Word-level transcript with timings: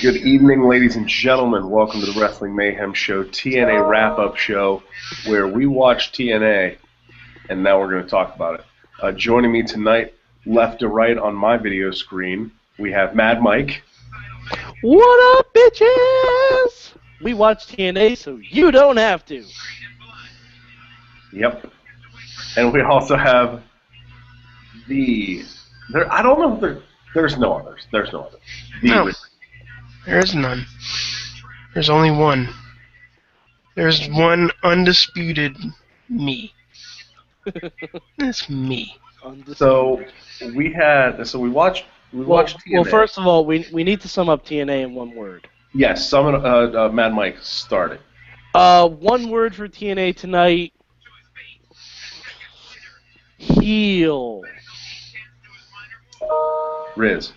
Good 0.00 0.16
evening, 0.16 0.62
ladies 0.62 0.96
and 0.96 1.06
gentlemen. 1.06 1.68
Welcome 1.68 2.00
to 2.00 2.06
the 2.06 2.18
Wrestling 2.18 2.56
Mayhem 2.56 2.94
Show, 2.94 3.24
TNA 3.24 3.86
wrap 3.86 4.18
up 4.18 4.36
show, 4.36 4.82
where 5.26 5.46
we 5.46 5.66
watch 5.66 6.12
TNA, 6.12 6.78
and 7.50 7.62
now 7.62 7.78
we're 7.78 7.90
going 7.90 8.02
to 8.02 8.08
talk 8.08 8.34
about 8.34 8.60
it. 8.60 8.66
Uh, 9.02 9.12
joining 9.12 9.52
me 9.52 9.62
tonight, 9.62 10.14
left 10.46 10.78
to 10.80 10.88
right 10.88 11.18
on 11.18 11.34
my 11.34 11.58
video 11.58 11.90
screen, 11.90 12.50
we 12.78 12.90
have 12.92 13.14
Mad 13.14 13.42
Mike. 13.42 13.82
What 14.80 15.38
up, 15.38 15.52
bitches? 15.52 16.92
We 17.20 17.34
watch 17.34 17.66
TNA, 17.66 18.16
so 18.16 18.36
you 18.36 18.70
don't 18.70 18.96
have 18.96 19.26
to. 19.26 19.44
Yep. 21.34 21.70
And 22.56 22.72
we 22.72 22.80
also 22.80 23.16
have 23.16 23.62
the. 24.86 25.44
There, 25.92 26.10
I 26.10 26.22
don't 26.22 26.40
know 26.40 26.54
if 26.54 26.60
there. 26.62 26.82
There's 27.14 27.36
no 27.36 27.54
others. 27.54 27.86
There's 27.90 28.12
no 28.12 28.22
others. 28.22 28.40
The, 28.82 28.88
No. 28.88 29.10
There 30.08 30.20
is 30.20 30.34
none. 30.34 30.64
There's 31.74 31.90
only 31.90 32.10
one. 32.10 32.48
There's 33.74 34.08
one 34.08 34.50
undisputed 34.62 35.54
me. 36.08 36.54
It's 38.18 38.48
me. 38.48 38.96
So 39.54 40.02
we 40.54 40.72
had. 40.72 41.22
So 41.26 41.38
we 41.38 41.50
watched. 41.50 41.84
We 42.12 42.20
well, 42.20 42.28
watched 42.28 42.56
TNA. 42.58 42.72
well, 42.72 42.84
first 42.84 43.18
of 43.18 43.26
all, 43.26 43.44
we 43.44 43.66
we 43.70 43.84
need 43.84 44.00
to 44.00 44.08
sum 44.08 44.30
up 44.30 44.46
TNA 44.46 44.84
in 44.84 44.94
one 44.94 45.14
word. 45.14 45.46
Yes. 45.74 46.08
Some. 46.08 46.26
Uh, 46.26 46.38
uh, 46.38 46.88
Mad 46.90 47.12
Mike 47.12 47.36
started. 47.42 48.00
Uh, 48.54 48.88
one 48.88 49.28
word 49.28 49.54
for 49.54 49.68
TNA 49.68 50.16
tonight. 50.16 50.72
Heel. 53.36 54.42
Riz. 56.96 57.32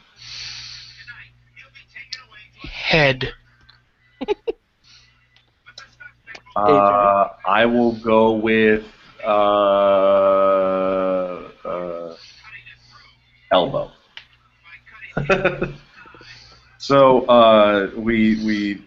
Head. 2.63 3.33
Uh, 6.55 7.29
I 7.45 7.65
will 7.65 7.93
go 7.93 8.33
with 8.33 8.83
uh, 9.23 9.29
uh, 11.65 12.15
elbow. 13.51 13.91
so 16.77 17.25
uh, 17.25 17.91
we 17.95 18.43
we 18.45 18.81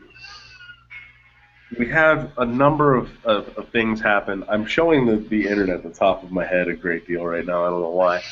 we 1.79 1.89
have 1.89 2.33
a 2.39 2.45
number 2.45 2.95
of, 2.95 3.09
of, 3.25 3.49
of 3.57 3.69
things 3.71 4.01
happen. 4.01 4.45
I'm 4.49 4.67
showing 4.67 5.07
the, 5.07 5.17
the 5.17 5.49
internet 5.49 5.77
at 5.77 5.83
the 5.83 5.91
top 5.91 6.23
of 6.23 6.31
my 6.31 6.45
head 6.45 6.69
a 6.69 6.75
great 6.75 7.07
deal 7.07 7.25
right 7.25 7.45
now. 7.45 7.65
I 7.65 7.71
don't 7.71 7.81
know 7.81 7.91
why. 7.91 8.23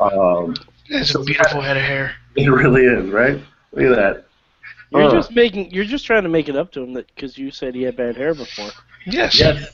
Um, 0.00 0.54
That's 0.90 1.14
a 1.14 1.20
beautiful 1.22 1.60
head 1.60 1.76
of 1.76 1.82
hair. 1.82 2.16
it 2.36 2.48
really 2.48 2.82
is, 2.84 3.10
right? 3.10 3.40
Look 3.72 3.84
at 3.84 3.96
that. 3.96 4.26
You're 4.92 5.04
Uh. 5.04 5.10
just 5.12 5.32
making. 5.34 5.70
You're 5.70 5.84
just 5.84 6.04
trying 6.06 6.22
to 6.24 6.28
make 6.28 6.48
it 6.48 6.56
up 6.56 6.70
to 6.72 6.82
him 6.82 6.92
that 6.94 7.06
because 7.14 7.36
you 7.38 7.50
said 7.50 7.74
he 7.74 7.82
had 7.82 7.96
bad 7.96 8.16
hair 8.16 8.34
before. 8.34 8.70
Yes. 9.06 9.38
Yes. 9.38 9.70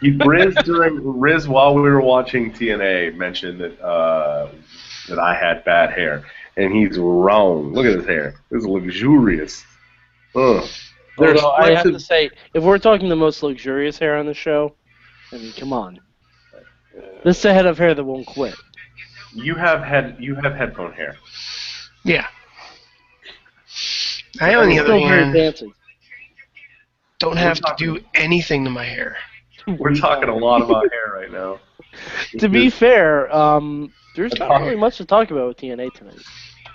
You, 0.00 0.16
Riz 0.24 0.54
during 0.64 1.18
Riz 1.18 1.48
while 1.48 1.74
we 1.74 1.82
were 1.82 2.00
watching 2.00 2.52
TNA 2.52 3.16
mentioned 3.16 3.60
that 3.60 3.80
uh, 3.82 4.48
that 5.08 5.18
I 5.18 5.34
had 5.34 5.64
bad 5.64 5.90
hair, 5.90 6.24
and 6.56 6.72
he's 6.72 6.96
wrong. 6.96 7.72
Look 7.74 7.86
at 7.86 7.96
his 7.96 8.06
hair. 8.06 8.34
It's 8.52 8.64
luxurious. 8.64 9.64
Ugh. 10.36 10.64
There's 11.18 11.40
Although 11.42 11.50
I 11.56 11.64
have 11.72 11.82
flexible- 11.82 11.98
to 11.98 12.04
say, 12.04 12.30
if 12.54 12.62
we're 12.62 12.78
talking 12.78 13.08
the 13.08 13.16
most 13.16 13.42
luxurious 13.42 13.98
hair 13.98 14.16
on 14.16 14.26
the 14.26 14.32
show, 14.32 14.74
I 15.32 15.36
mean, 15.36 15.52
come 15.58 15.72
on. 15.72 15.98
This 17.24 17.38
is 17.40 17.44
a 17.44 17.52
head 17.52 17.66
of 17.66 17.76
hair 17.76 17.92
that 17.94 18.04
won't 18.04 18.26
quit. 18.26 18.54
you 19.34 19.54
have 19.56 19.82
head 19.82 20.16
you 20.20 20.34
have 20.36 20.54
headphone 20.54 20.92
hair. 20.92 21.16
Yeah. 22.04 22.26
I, 24.40 24.54
on 24.54 24.68
the 24.68 24.78
other 24.78 24.98
hand, 24.98 25.32
fancy. 25.32 25.72
don't 27.18 27.36
have 27.36 27.60
to 27.60 27.74
do 27.76 27.98
anything 28.14 28.64
to 28.64 28.70
my 28.70 28.84
hair. 28.84 29.16
We're 29.66 29.94
talking 29.94 30.28
a 30.28 30.36
lot 30.36 30.62
about 30.62 30.90
hair 30.90 31.12
right 31.14 31.30
now. 31.30 31.60
To 32.38 32.48
be 32.48 32.70
fair, 32.70 33.34
um, 33.34 33.92
there's 34.14 34.32
not 34.38 34.60
really 34.60 34.76
much 34.76 34.98
to 34.98 35.04
talk 35.04 35.32
about 35.32 35.48
with 35.48 35.56
TNA 35.56 35.92
tonight. 35.94 36.22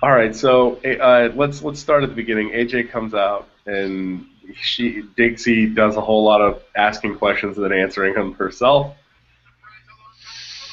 All 0.02 0.12
right, 0.12 0.36
so 0.36 0.76
uh, 0.84 1.32
let's 1.36 1.64
let's 1.64 1.80
start 1.80 2.04
at 2.04 2.10
the 2.10 2.16
beginning. 2.16 2.50
AJ 2.50 2.92
comes 2.92 3.14
out 3.14 3.48
and 3.66 4.26
she 4.56 5.04
Dixie 5.16 5.68
does 5.68 5.96
a 5.96 6.02
whole 6.02 6.24
lot 6.24 6.42
of 6.42 6.62
asking 6.76 7.18
questions 7.18 7.58
and 7.58 7.66
then 7.66 7.74
answering 7.74 8.14
them 8.14 8.34
herself. 8.34 8.96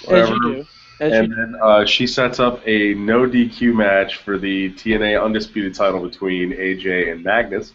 As 0.09 0.28
you 0.28 0.41
do. 0.41 0.64
As 1.02 1.12
And 1.12 1.28
you, 1.30 1.34
then 1.34 1.56
uh, 1.60 1.84
she 1.84 2.06
sets 2.06 2.38
up 2.38 2.60
a 2.64 2.94
no 2.94 3.26
DQ 3.26 3.74
match 3.74 4.18
for 4.18 4.38
the 4.38 4.70
TNA 4.74 5.20
Undisputed 5.20 5.74
title 5.74 6.00
between 6.00 6.52
AJ 6.52 7.10
and 7.10 7.24
Magnus. 7.24 7.72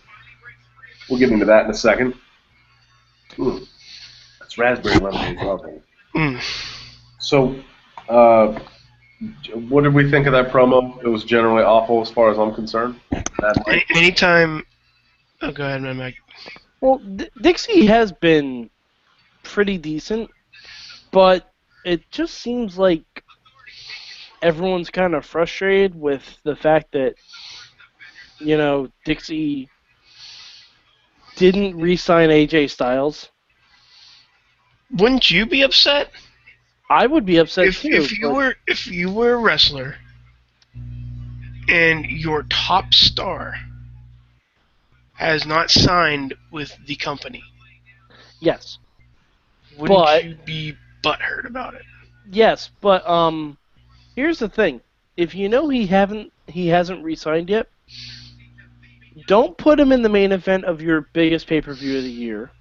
We'll 1.10 1.20
get 1.20 1.30
into 1.30 1.46
that 1.46 1.66
in 1.66 1.72
a 1.72 1.74
second. 1.74 2.14
Ooh, 3.38 3.68
that's 4.40 4.58
raspberry 4.58 4.96
lemonade. 5.00 5.46
lovely. 5.46 5.82
Mm. 6.16 6.42
So, 7.20 7.62
uh, 8.08 8.58
what 9.68 9.84
did 9.84 9.94
we 9.94 10.10
think 10.10 10.26
of 10.26 10.32
that 10.32 10.48
promo? 10.48 11.04
It 11.04 11.10
was 11.10 11.26
generally 11.26 11.64
awful 11.64 12.02
as 12.02 12.10
far 12.10 12.32
as 12.32 12.40
I'm 12.40 12.56
concerned. 12.56 12.98
That 13.12 13.84
Anytime. 13.94 14.66
Oh, 15.42 15.52
go 15.52 15.66
ahead, 15.66 15.82
man, 15.82 15.98
Mike. 15.98 16.16
well, 16.80 17.00
D- 17.00 17.30
Dixie 17.42 17.86
has 17.88 18.14
been 18.14 18.70
pretty 19.44 19.78
decent, 19.78 20.32
but 21.12 21.52
it 21.88 22.02
just 22.12 22.36
seems 22.36 22.78
like 22.78 23.04
everyone's 24.42 24.90
kind 24.90 25.14
of 25.16 25.26
frustrated 25.26 25.96
with 26.00 26.38
the 26.44 26.56
fact 26.56 26.92
that, 26.94 27.16
you 28.40 28.58
know, 28.58 28.90
Dixie 29.06 29.70
didn't 31.36 31.80
re-sign 31.80 32.30
AJ 32.30 32.70
Styles. 32.70 33.30
Wouldn't 34.92 35.30
you 35.30 35.46
be 35.46 35.62
upset 35.64 36.12
I 36.90 37.06
would 37.06 37.26
be 37.26 37.38
upset 37.38 37.68
if, 37.68 37.82
too. 37.82 37.90
if 37.92 38.18
you 38.18 38.30
were 38.30 38.56
if 38.66 38.88
you 38.88 39.12
were 39.12 39.34
a 39.34 39.38
wrestler 39.38 39.96
and 41.68 42.06
your 42.06 42.44
top 42.44 42.94
star 42.94 43.56
has 45.16 45.46
not 45.46 45.70
signed 45.70 46.34
with 46.52 46.74
the 46.86 46.96
company? 46.96 47.44
yes, 48.40 48.78
Wouldn't 49.78 50.00
But- 50.00 50.24
you 50.24 50.36
be 50.46 50.78
butthurt 51.04 51.46
about 51.46 51.74
it? 51.74 51.84
yes, 52.32 52.70
but 52.80 53.06
um, 53.08 53.58
here's 54.18 54.40
the 54.40 54.50
thing: 54.50 54.82
if 55.16 55.34
you 55.36 55.48
know 55.48 55.70
he 55.70 55.86
haven't 55.86 56.34
he 56.48 56.68
hasn't 56.68 57.04
re-signed 57.06 57.50
yet, 57.50 57.68
don't 59.28 59.58
put 59.58 59.80
him 59.80 59.92
in 59.94 60.02
the 60.02 60.10
main 60.10 60.34
event 60.34 60.66
of 60.66 60.82
your 60.82 61.08
biggest 61.14 61.48
pay-per-view 61.48 61.98
of 62.00 62.04
the 62.04 62.12
year. 62.12 62.52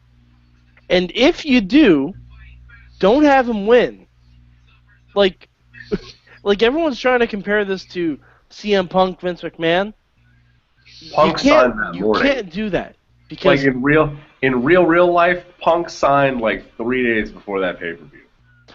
And 0.88 1.10
if 1.14 1.44
you 1.44 1.60
do, 1.60 2.14
don't 3.00 3.24
have 3.24 3.48
him 3.48 3.66
win. 3.66 4.06
Like, 5.14 5.48
like 6.44 6.62
everyone's 6.62 7.00
trying 7.00 7.20
to 7.20 7.26
compare 7.26 7.64
this 7.64 7.84
to 7.86 8.18
CM 8.50 8.88
Punk, 8.88 9.20
Vince 9.20 9.42
McMahon. 9.42 9.94
Punk 11.12 11.42
you 11.42 11.50
signed 11.50 11.72
that 11.72 11.94
you 11.94 12.02
morning. 12.02 12.22
can't 12.22 12.50
do 12.50 12.70
that 12.70 12.96
like 13.44 13.60
because 13.60 13.64
in 13.64 13.82
real 13.82 14.16
in 14.42 14.62
real 14.62 14.86
real 14.86 15.12
life, 15.12 15.44
Punk 15.60 15.90
signed 15.90 16.40
like 16.40 16.76
three 16.76 17.02
days 17.02 17.32
before 17.32 17.60
that 17.60 17.80
pay 17.80 17.94
per 17.94 18.04
view. 18.04 18.25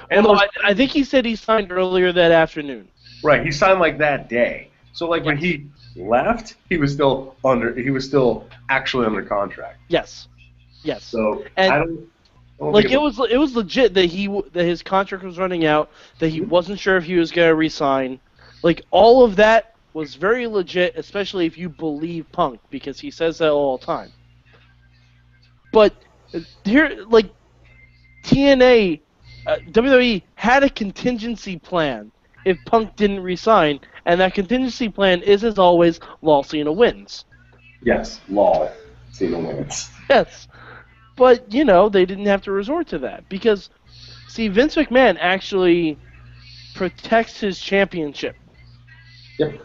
And 0.10 0.26
Although 0.26 0.40
I, 0.42 0.48
I 0.72 0.74
think 0.74 0.92
he 0.92 1.04
said 1.04 1.26
he 1.26 1.36
signed 1.36 1.72
earlier 1.72 2.12
that 2.12 2.32
afternoon. 2.32 2.88
right, 3.24 3.44
he 3.46 3.52
signed 3.52 3.80
like 3.80 3.98
that 4.00 4.30
day. 4.30 4.70
So 4.94 5.08
like 5.08 5.24
when 5.24 5.38
he 5.38 5.68
left, 5.96 6.56
he 6.70 6.78
was 6.78 6.92
still 6.94 7.36
under. 7.46 7.74
He 7.74 7.90
was 7.92 8.06
still 8.06 8.48
actually 8.70 9.06
under 9.06 9.22
contract. 9.22 9.80
Yes, 9.88 10.28
yes. 10.84 11.04
So 11.04 11.46
And- 11.58 11.74
I 11.74 11.78
don't. 11.80 12.08
I 12.60 12.64
don't 12.66 12.74
like 12.74 12.92
it 12.92 13.02
was 13.02 13.20
it 13.20 13.38
was 13.38 13.56
legit 13.56 13.96
that 13.96 14.06
he 14.06 14.28
that 14.54 14.66
his 14.66 14.84
contract 14.84 15.24
was 15.24 15.40
running 15.40 15.66
out 15.66 15.90
that 16.20 16.30
he 16.30 16.42
wasn't 16.42 16.80
sure 16.80 16.96
if 16.96 17.04
he 17.04 17.16
was 17.16 17.32
going 17.32 17.50
to 17.50 17.56
resign 17.56 18.20
like 18.62 18.84
all 18.92 19.24
of 19.24 19.36
that 19.38 19.74
was 19.94 20.14
very 20.14 20.46
legit 20.46 20.96
especially 20.96 21.48
if 21.48 21.58
you 21.58 21.70
believe 21.70 22.32
punk 22.32 22.60
because 22.70 23.00
he 23.00 23.10
says 23.10 23.40
that 23.40 23.50
all 23.50 23.80
the 23.80 23.86
time 23.88 24.12
but 25.74 25.96
uh, 26.36 26.40
here 26.64 27.04
like 27.10 27.32
TNA 28.26 29.00
uh, 29.46 29.58
WWE 29.72 30.24
had 30.36 30.64
a 30.64 30.70
contingency 30.70 31.58
plan 31.58 32.12
if 32.46 32.58
punk 32.66 32.96
didn't 32.96 33.22
resign 33.22 33.80
and 34.06 34.20
that 34.20 34.34
contingency 34.34 34.90
plan 34.90 35.22
is 35.22 35.44
as 35.44 35.58
always 35.60 36.00
Law 36.22 36.42
Cena 36.44 36.72
wins 36.72 37.26
Yes, 37.84 38.22
law. 38.30 38.70
Cena 39.12 39.40
wins. 39.40 39.90
Yes. 40.10 40.48
But, 41.16 41.52
you 41.54 41.66
know, 41.66 41.90
they 41.90 42.06
didn't 42.06 42.26
have 42.26 42.42
to 42.44 42.52
resort 42.52 42.88
to 42.90 43.00
that 43.00 43.28
because, 43.30 43.70
see, 44.28 44.48
Vince 44.48 44.76
McMahon 44.76 45.18
actually 45.20 45.98
protects 46.76 47.40
his 47.40 47.60
championship. 47.60 48.36
Yep. 49.38 49.62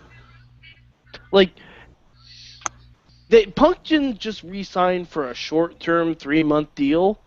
Like, 1.33 1.51
they, 3.29 3.47
Punk 3.47 3.83
didn't 3.85 4.19
just 4.19 4.43
re-sign 4.43 5.05
for 5.05 5.29
a 5.29 5.35
short-term 5.35 6.15
three-month 6.15 6.75
deal. 6.75 7.21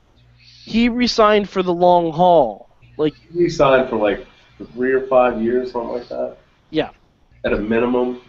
He 0.69 0.87
re-signed 0.87 1.49
for 1.49 1.63
the 1.63 1.73
long 1.73 2.11
haul. 2.11 2.69
Like, 2.97 3.15
He 3.33 3.49
signed 3.49 3.89
for 3.89 3.95
like 3.97 4.25
three 4.73 4.91
or 4.91 5.07
five 5.07 5.41
years, 5.41 5.71
something 5.71 5.89
like 5.93 6.07
that. 6.09 6.37
Yeah. 6.69 6.91
At 7.43 7.53
a 7.53 7.57
minimum. 7.57 8.21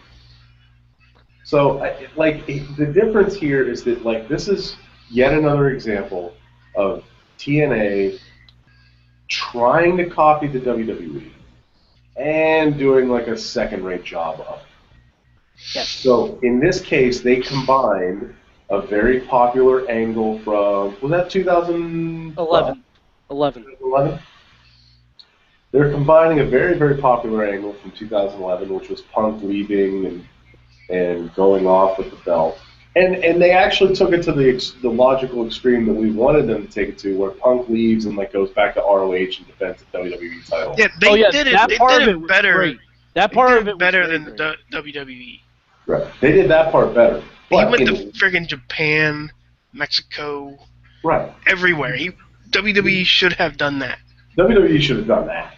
So, 1.43 1.83
I- 1.83 2.07
like, 2.15 2.45
the 2.47 2.85
difference 2.85 3.35
here 3.35 3.69
is 3.69 3.83
that, 3.83 4.03
like, 4.03 4.27
this 4.27 4.47
is 4.47 4.75
yet 5.09 5.33
another 5.33 5.69
example 5.69 6.33
of 6.75 7.03
TNA 7.37 8.17
trying 9.27 9.97
to 9.97 10.09
copy 10.09 10.47
the 10.47 10.59
WWE 10.59 11.31
and 12.15 12.77
doing, 12.77 13.09
like, 13.09 13.27
a 13.27 13.37
second-rate 13.37 14.03
job 14.03 14.39
of 14.39 14.59
it. 14.61 14.65
Yes. 15.75 15.89
So, 15.89 16.39
in 16.41 16.59
this 16.59 16.81
case, 16.81 17.21
they 17.21 17.35
combined 17.35 18.33
a 18.71 18.81
very 18.81 19.19
popular 19.21 19.89
angle 19.91 20.39
from, 20.39 20.95
was 21.01 21.11
that 21.11 21.29
2011? 21.29 22.35
11. 22.37 22.83
11. 23.29 23.63
2011? 23.63 24.19
They're 25.71 25.91
combining 25.91 26.39
a 26.39 26.45
very, 26.45 26.77
very 26.77 26.97
popular 26.97 27.45
angle 27.45 27.73
from 27.73 27.91
2011, 27.91 28.73
which 28.73 28.89
was 28.89 29.01
Punk 29.01 29.43
leaving 29.43 30.05
and 30.05 30.25
and 30.89 31.33
going 31.35 31.65
off 31.65 31.97
with 31.97 32.09
the 32.09 32.17
belt. 32.25 32.59
And 32.97 33.15
and 33.15 33.41
they 33.41 33.51
actually 33.51 33.95
took 33.95 34.11
it 34.11 34.21
to 34.23 34.33
the 34.33 34.49
ex- 34.53 34.75
the 34.81 34.89
logical 34.89 35.45
extreme 35.45 35.85
that 35.85 35.93
we 35.93 36.11
wanted 36.11 36.45
them 36.47 36.67
to 36.67 36.73
take 36.73 36.89
it 36.89 36.97
to, 36.99 37.17
where 37.17 37.31
Punk 37.31 37.69
leaves 37.69 38.05
and 38.05 38.17
like 38.17 38.33
goes 38.33 38.49
back 38.51 38.73
to 38.73 38.81
ROH 38.81 39.13
and 39.13 39.47
defends 39.47 39.81
the 39.81 39.97
WWE 39.97 40.45
title. 40.49 40.75
Yeah, 40.77 40.87
they 40.99 41.09
oh 41.11 41.15
yeah, 41.15 41.31
did 41.31 41.47
it. 41.47 41.53
that 41.53 41.69
they 41.69 41.77
part 41.77 41.99
did 41.99 42.09
of 42.09 42.15
it 42.15 42.23
it 42.23 42.27
better. 42.27 42.53
great. 42.53 42.79
That 43.13 43.31
part 43.31 43.51
did 43.51 43.59
of 43.59 43.67
it 43.67 43.69
it 43.69 43.73
was 43.75 43.79
better 43.79 44.07
than 44.07 44.23
great. 44.25 44.37
the 44.37 44.55
WWE. 44.73 45.39
Right. 45.87 46.11
They 46.19 46.33
did 46.33 46.49
that 46.51 46.73
part 46.73 46.93
better. 46.93 47.23
He 47.51 47.65
went 47.65 47.85
to 47.87 47.93
friggin' 48.17 48.47
Japan, 48.47 49.29
Mexico, 49.73 50.57
right. 51.03 51.31
everywhere. 51.47 51.95
He 51.95 52.11
WWE 52.49 53.05
should 53.05 53.33
have 53.33 53.57
done 53.57 53.79
that. 53.79 53.99
WWE 54.37 54.81
should 54.81 54.97
have 54.97 55.07
done 55.07 55.27
that. 55.27 55.55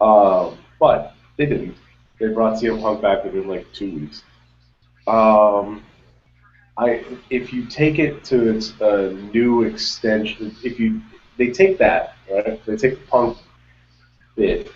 Um, 0.00 0.58
but 0.78 1.14
they 1.36 1.46
didn't. 1.46 1.76
They 2.18 2.28
brought 2.28 2.60
CM 2.60 2.80
Punk 2.80 3.02
back 3.02 3.24
within 3.24 3.48
like 3.48 3.66
two 3.72 3.92
weeks. 3.94 4.22
Um, 5.06 5.84
I 6.76 7.04
if 7.30 7.52
you 7.52 7.66
take 7.66 7.98
it 7.98 8.24
to 8.24 8.54
its 8.54 8.80
uh, 8.80 9.14
new 9.32 9.62
extension, 9.62 10.54
if 10.62 10.78
you 10.78 11.00
they 11.36 11.48
take 11.48 11.78
that 11.78 12.14
right, 12.30 12.64
they 12.66 12.76
take 12.76 13.00
the 13.00 13.06
Punk 13.06 13.38
bit, 14.36 14.70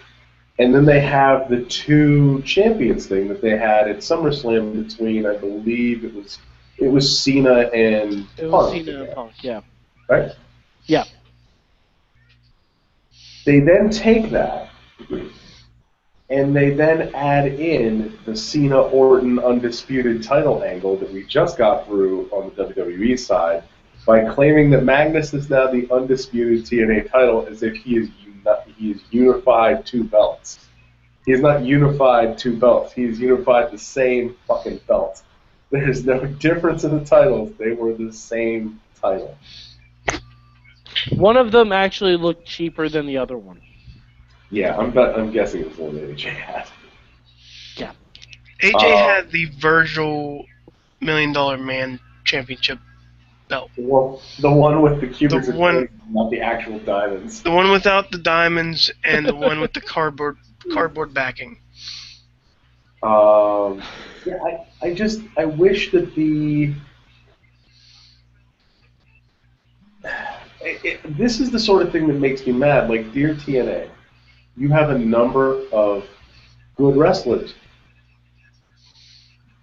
and 0.59 0.75
then 0.75 0.85
they 0.85 1.01
have 1.01 1.49
the 1.49 1.63
two 1.65 2.43
champions 2.43 3.07
thing 3.07 3.29
that 3.29 3.41
they 3.41 3.57
had 3.57 3.89
at 3.89 3.99
SummerSlam 3.99 4.87
between 4.87 5.27
I 5.27 5.37
believe 5.37 6.05
it 6.05 6.15
was 6.15 6.39
it 6.79 6.89
was 6.89 7.21
Cena 7.21 7.71
and 7.75 8.27
It 8.37 8.51
was 8.51 8.71
Punk, 8.71 8.85
Cena 8.85 9.05
and 9.05 9.15
Punk, 9.15 9.33
yeah. 9.43 9.61
right? 10.09 10.33
Yeah. 10.87 11.05
They 13.45 13.61
then 13.61 13.91
take 13.91 14.31
that 14.31 14.71
and 16.33 16.57
they 16.57 16.71
then 16.71 17.15
add 17.15 17.47
in 17.47 18.19
the 18.25 18.35
Cena 18.35 18.81
Orton 18.81 19.39
undisputed 19.39 20.23
title 20.23 20.65
angle 20.65 20.97
that 20.97 21.13
we 21.13 21.25
just 21.27 21.59
got 21.59 21.87
through 21.87 22.29
on 22.31 22.51
the 22.57 22.65
WWE 22.65 23.19
side 23.19 23.65
by 24.07 24.25
claiming 24.33 24.71
that 24.71 24.83
Magnus 24.83 25.35
is 25.35 25.51
now 25.51 25.71
the 25.71 25.87
undisputed 25.93 26.65
TNA 26.65 27.11
title 27.11 27.47
as 27.49 27.63
if 27.63 27.75
he 27.75 27.99
is 27.99 28.09
he 28.83 28.91
is 28.91 29.03
unified 29.13 29.87
two 29.87 30.03
belts. 30.03 30.67
He 31.25 31.31
is 31.31 31.41
not 31.41 31.63
unified 31.63 32.37
two 32.37 32.57
belts. 32.57 32.93
He 32.93 33.05
is 33.05 33.21
unified 33.21 33.71
the 33.71 33.79
same 33.79 34.35
fucking 34.49 34.81
belt. 34.89 35.23
There's 35.71 36.05
no 36.05 36.25
difference 36.27 36.83
in 36.83 36.99
the 36.99 37.05
titles. 37.05 37.53
They 37.59 37.73
were 37.73 37.95
the 37.95 38.13
same 38.13 38.81
title. 39.01 39.39
One 41.15 41.37
of 41.37 41.53
them 41.53 41.71
actually 41.71 42.17
looked 42.17 42.45
cheaper 42.45 42.89
than 42.89 43.07
the 43.07 43.19
other 43.19 43.39
one. 43.39 43.61
Yeah, 44.51 44.77
I'm 44.77 44.91
bet- 44.91 45.17
I'm 45.17 45.31
guessing 45.31 45.63
it's 45.63 45.77
the 45.77 45.85
one 45.85 45.95
AJ 45.97 46.31
had. 46.31 46.67
Yeah. 47.77 47.93
AJ 48.63 48.75
Uh, 48.75 48.97
had 48.97 49.31
the 49.31 49.45
Virgil 49.61 50.45
Million 51.01 51.33
Dollar 51.33 51.57
Man 51.57 52.01
Championship 52.25 52.81
belt. 53.53 53.71
The 53.77 53.83
one, 53.83 54.19
the 54.41 54.51
one 54.51 54.83
with 54.83 55.01
the 55.01 55.37
of 55.37 55.55
one- 55.55 55.89
not 56.09 56.31
the 56.31 56.41
actual 56.41 56.79
diamonds. 56.81 57.43
The 57.43 57.51
one 57.51 57.71
without 57.71 58.11
the 58.11 58.19
diamonds 58.19 58.91
and 59.05 59.27
the 59.27 59.35
one 59.35 59.61
with 59.61 59.75
the 59.75 59.81
cardboard 59.81 60.39
cardboard 60.73 61.13
backing. 61.13 61.59
Um, 63.03 63.83
yeah, 64.25 64.39
I, 64.45 64.67
I 64.81 64.95
just 64.95 65.21
I 65.37 65.45
wish 65.45 65.91
that 65.93 66.15
the 66.15 66.73
it, 70.61 70.85
it, 70.85 71.19
this 71.19 71.41
is 71.41 71.51
the 71.51 71.59
sort 71.59 71.83
of 71.83 71.93
thing 71.93 72.07
that 72.07 72.15
makes 72.15 72.47
me 72.47 72.53
mad. 72.53 72.89
Like, 72.89 73.13
dear 73.13 73.35
TNA, 73.35 73.91
you 74.57 74.69
have 74.69 74.91
a 74.91 74.99
number 74.99 75.67
of 75.73 76.07
good 76.77 76.97
wrestlers. 76.97 77.55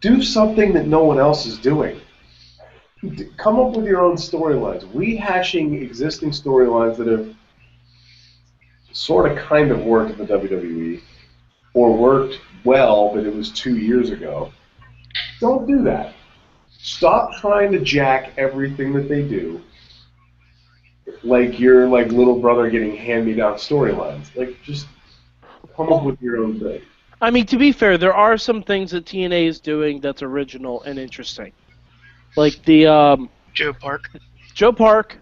Do 0.02 0.22
something 0.22 0.74
that 0.74 0.88
no 0.88 1.04
one 1.04 1.20
else 1.20 1.46
is 1.46 1.58
doing. 1.58 2.00
Come 3.38 3.60
up 3.60 3.76
with 3.76 3.86
your 3.86 4.02
own 4.02 4.16
storylines. 4.16 4.84
Rehashing 4.94 5.82
existing 5.82 6.32
storylines 6.32 6.98
that 6.98 7.08
have 7.08 7.34
sort 8.92 9.32
of 9.32 9.38
kind 9.38 9.72
of 9.72 9.84
worked 9.84 10.20
in 10.20 10.26
the 10.26 10.34
WWE 10.34 11.02
or 11.74 11.96
worked 11.96 12.40
well, 12.66 13.14
but 13.14 13.26
it 13.26 13.34
was 13.34 13.52
two 13.52 13.78
years 13.78 14.10
ago. 14.10 14.52
Don't 15.40 15.66
do 15.66 15.84
that. 15.84 16.14
Stop 16.78 17.34
trying 17.40 17.72
to 17.72 17.80
jack 17.80 18.34
everything 18.38 18.94
that 18.94 19.08
they 19.08 19.22
do. 19.22 19.62
Like 21.24 21.60
your 21.60 21.88
like 21.88 22.12
little 22.12 22.40
brother 22.40 22.70
getting 22.70 22.96
hand 22.96 23.26
me 23.26 23.34
down 23.34 23.56
storylines. 23.56 24.36
Like 24.36 24.58
just 24.64 24.88
come 25.76 25.92
up 25.92 26.04
with 26.04 26.22
your 26.22 26.38
own 26.38 26.60
thing. 26.60 26.82
I 27.22 27.32
mean, 27.32 27.46
to 27.48 27.58
be 27.58 27.72
fair, 27.72 27.98
there 27.98 28.14
are 28.14 28.38
some 28.38 28.64
things 28.64 28.92
that 28.92 29.06
TNA 29.06 29.48
is 29.48 29.60
doing 29.60 30.00
that's 30.00 30.22
original 30.22 30.82
and 30.84 30.98
interesting. 30.98 31.52
Like 32.36 32.64
the 32.66 32.88
um, 32.88 33.30
Joe 33.54 33.74
Park. 33.74 34.10
Joe 34.54 34.72
Park 34.72 35.18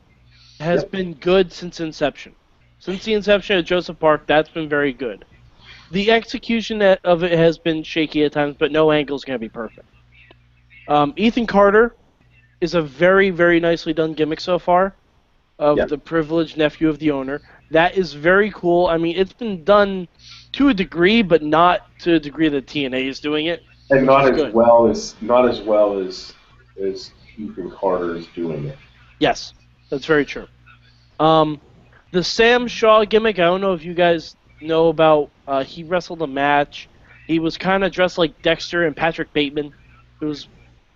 has 0.59 0.81
Yep. 0.83 0.92
been 0.92 1.13
good 1.15 1.51
since 1.51 1.80
inception. 1.80 2.36
Since 2.80 3.04
the 3.06 3.13
inception 3.13 3.57
of 3.57 3.65
Joseph 3.65 4.00
Park, 4.00 4.25
that's 4.27 4.50
been 4.50 4.69
very 4.69 4.94
good. 4.94 5.25
The 5.92 6.12
execution 6.12 6.81
of 6.81 7.24
it 7.24 7.31
has 7.38 7.57
been 7.57 7.83
shaky 7.83 8.24
at 8.24 8.31
times, 8.33 8.56
but 8.59 8.71
no 8.71 8.92
angle 8.92 9.15
is 9.15 9.24
going 9.24 9.36
to 9.36 9.39
be 9.39 9.50
perfect. 9.50 9.88
Um, 10.88 11.13
Ethan 11.18 11.48
Carter 11.48 11.95
is 12.62 12.74
a 12.74 12.81
very, 12.81 13.30
very 13.30 13.59
nicely 13.59 13.94
done 13.94 14.13
gimmick 14.13 14.39
so 14.39 14.59
far 14.59 14.95
of 15.59 15.77
Yep. 15.77 15.89
the 15.89 15.98
privileged 15.98 16.57
nephew 16.57 16.89
of 16.89 17.00
the 17.00 17.12
owner. 17.12 17.42
That 17.71 17.98
is 17.98 18.13
very 18.13 18.51
cool. 18.51 18.88
I 18.88 18.98
mean, 18.98 19.18
it's 19.18 19.33
been 19.33 19.63
done 19.63 20.07
to 20.54 20.69
a 20.69 20.74
degree, 20.74 21.21
but 21.21 21.42
not 21.44 21.81
to 22.00 22.15
a 22.15 22.19
degree 22.19 22.50
that 22.50 22.68
TNA 22.68 23.07
is 23.07 23.19
doing 23.19 23.48
it. 23.48 23.63
And 23.89 24.06
not 24.06 24.25
as 24.30 24.36
good. 24.36 24.54
well 24.54 24.88
as 24.88 25.15
not 25.21 25.48
as 25.48 25.62
well 25.62 26.00
as 26.00 26.33
as 26.81 27.12
Ethan 27.38 27.71
Carter 27.71 28.16
is 28.16 28.28
doing 28.35 28.66
it. 28.66 28.78
Yes, 29.19 29.54
that's 29.90 30.06
very 30.06 30.25
true. 30.25 30.47
Um, 31.19 31.59
the 32.11 32.23
Sam 32.23 32.68
Shaw 32.68 33.04
gimmick, 33.06 33.40
I 33.40 33.44
don't 33.45 33.61
know 33.61 33.73
if 33.73 33.83
you 33.83 33.94
guys 33.94 34.35
know 34.61 34.90
about. 34.90 35.30
Uh, 35.47 35.63
he 35.63 35.83
wrestled 35.83 36.21
a 36.21 36.28
match. 36.28 36.87
He 37.25 37.40
was 37.40 37.57
kind 37.57 37.83
of 37.83 37.92
dressed 37.92 38.18
like 38.18 38.42
Dexter 38.42 38.85
and 38.85 38.95
Patrick 38.95 39.31
Bateman. 39.33 39.73
It 40.21 40.25
was 40.25 40.47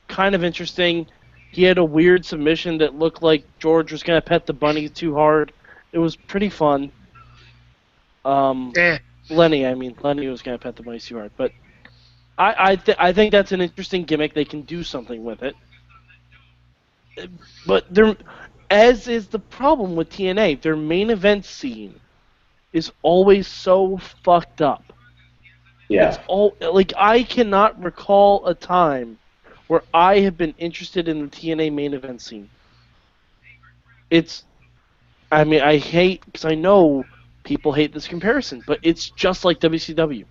kind 0.08 0.36
of 0.36 0.44
interesting. 0.44 1.08
He 1.52 1.64
had 1.64 1.78
a 1.78 1.84
weird 1.84 2.26
submission 2.26 2.78
that 2.78 2.96
looked 2.96 3.22
like 3.22 3.44
George 3.60 3.92
was 3.92 4.04
gonna 4.04 4.22
pet 4.22 4.46
the 4.46 4.54
bunny 4.54 4.88
too 4.88 5.14
hard. 5.16 5.52
It 5.92 6.00
was 6.00 6.16
pretty 6.16 6.50
fun. 6.50 6.92
Um, 8.24 8.72
Eh. 8.78 9.00
Lenny, 9.30 9.66
I 9.66 9.74
mean 9.74 9.96
Lenny 10.02 10.28
was 10.28 10.42
gonna 10.42 10.58
pet 10.58 10.76
the 10.76 10.84
bunny 10.84 11.00
too 11.00 11.18
hard, 11.18 11.32
but 11.38 11.52
I 12.38 12.72
I, 12.72 12.76
th- 12.76 12.98
I 13.00 13.12
think 13.14 13.32
that's 13.32 13.52
an 13.52 13.62
interesting 13.62 14.04
gimmick. 14.04 14.34
They 14.34 14.46
can 14.46 14.62
do 14.62 14.84
something 14.84 15.24
with 15.24 15.44
it. 15.44 15.56
But 17.66 17.94
there, 17.94 18.16
as 18.70 19.08
is 19.08 19.28
the 19.28 19.40
problem 19.40 19.96
with 19.96 20.10
TNA, 20.10 20.62
their 20.62 20.76
main 20.76 21.10
event 21.10 21.46
scene 21.46 22.00
is 22.74 22.92
always 23.02 23.48
so 23.48 23.98
fucked 24.24 24.62
up. 24.62 24.94
Yeah. 25.90 26.10
It's 26.10 26.20
all 26.28 26.56
like 26.62 26.94
I 26.98 27.24
cannot 27.24 27.82
recall 27.84 28.46
a 28.46 28.54
time 28.56 29.18
where 29.68 29.84
I 29.94 30.20
have 30.20 30.38
been 30.38 30.54
interested 30.58 31.08
in 31.08 31.22
the 31.22 31.28
TNA 31.28 31.74
main 31.74 31.94
event 31.94 32.22
scene. 32.22 32.50
It's, 34.10 34.44
I 35.32 35.44
mean, 35.44 35.62
I 35.62 35.78
hate 35.78 36.26
because 36.26 36.46
I 36.46 36.56
know 36.56 37.04
people 37.44 37.74
hate 37.74 37.94
this 37.94 38.08
comparison, 38.08 38.64
but 38.66 38.80
it's 38.84 39.10
just 39.12 39.44
like 39.44 39.60
WCW. 39.60 40.26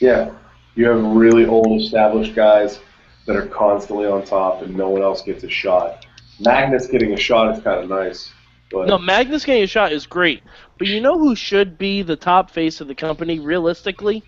Yeah. 0.00 0.32
You 0.74 0.86
have 0.88 1.02
really 1.02 1.46
old 1.46 1.80
established 1.80 2.34
guys 2.34 2.80
that 3.26 3.36
are 3.36 3.46
constantly 3.46 4.06
on 4.06 4.24
top 4.24 4.62
and 4.62 4.74
no 4.76 4.88
one 4.88 5.02
else 5.02 5.22
gets 5.22 5.44
a 5.44 5.50
shot. 5.50 6.06
Magnus 6.40 6.86
getting 6.86 7.12
a 7.12 7.16
shot 7.16 7.56
is 7.56 7.62
kind 7.62 7.80
of 7.82 7.88
nice. 7.88 8.32
But 8.70 8.88
No, 8.88 8.98
Magnus 8.98 9.44
getting 9.44 9.62
a 9.62 9.68
shot 9.68 9.92
is 9.92 10.06
great, 10.06 10.42
but 10.78 10.86
you 10.86 11.00
know 11.00 11.18
who 11.18 11.34
should 11.34 11.78
be 11.78 12.02
the 12.02 12.16
top 12.16 12.50
face 12.50 12.80
of 12.80 12.88
the 12.88 12.94
company 12.94 13.38
realistically? 13.38 14.22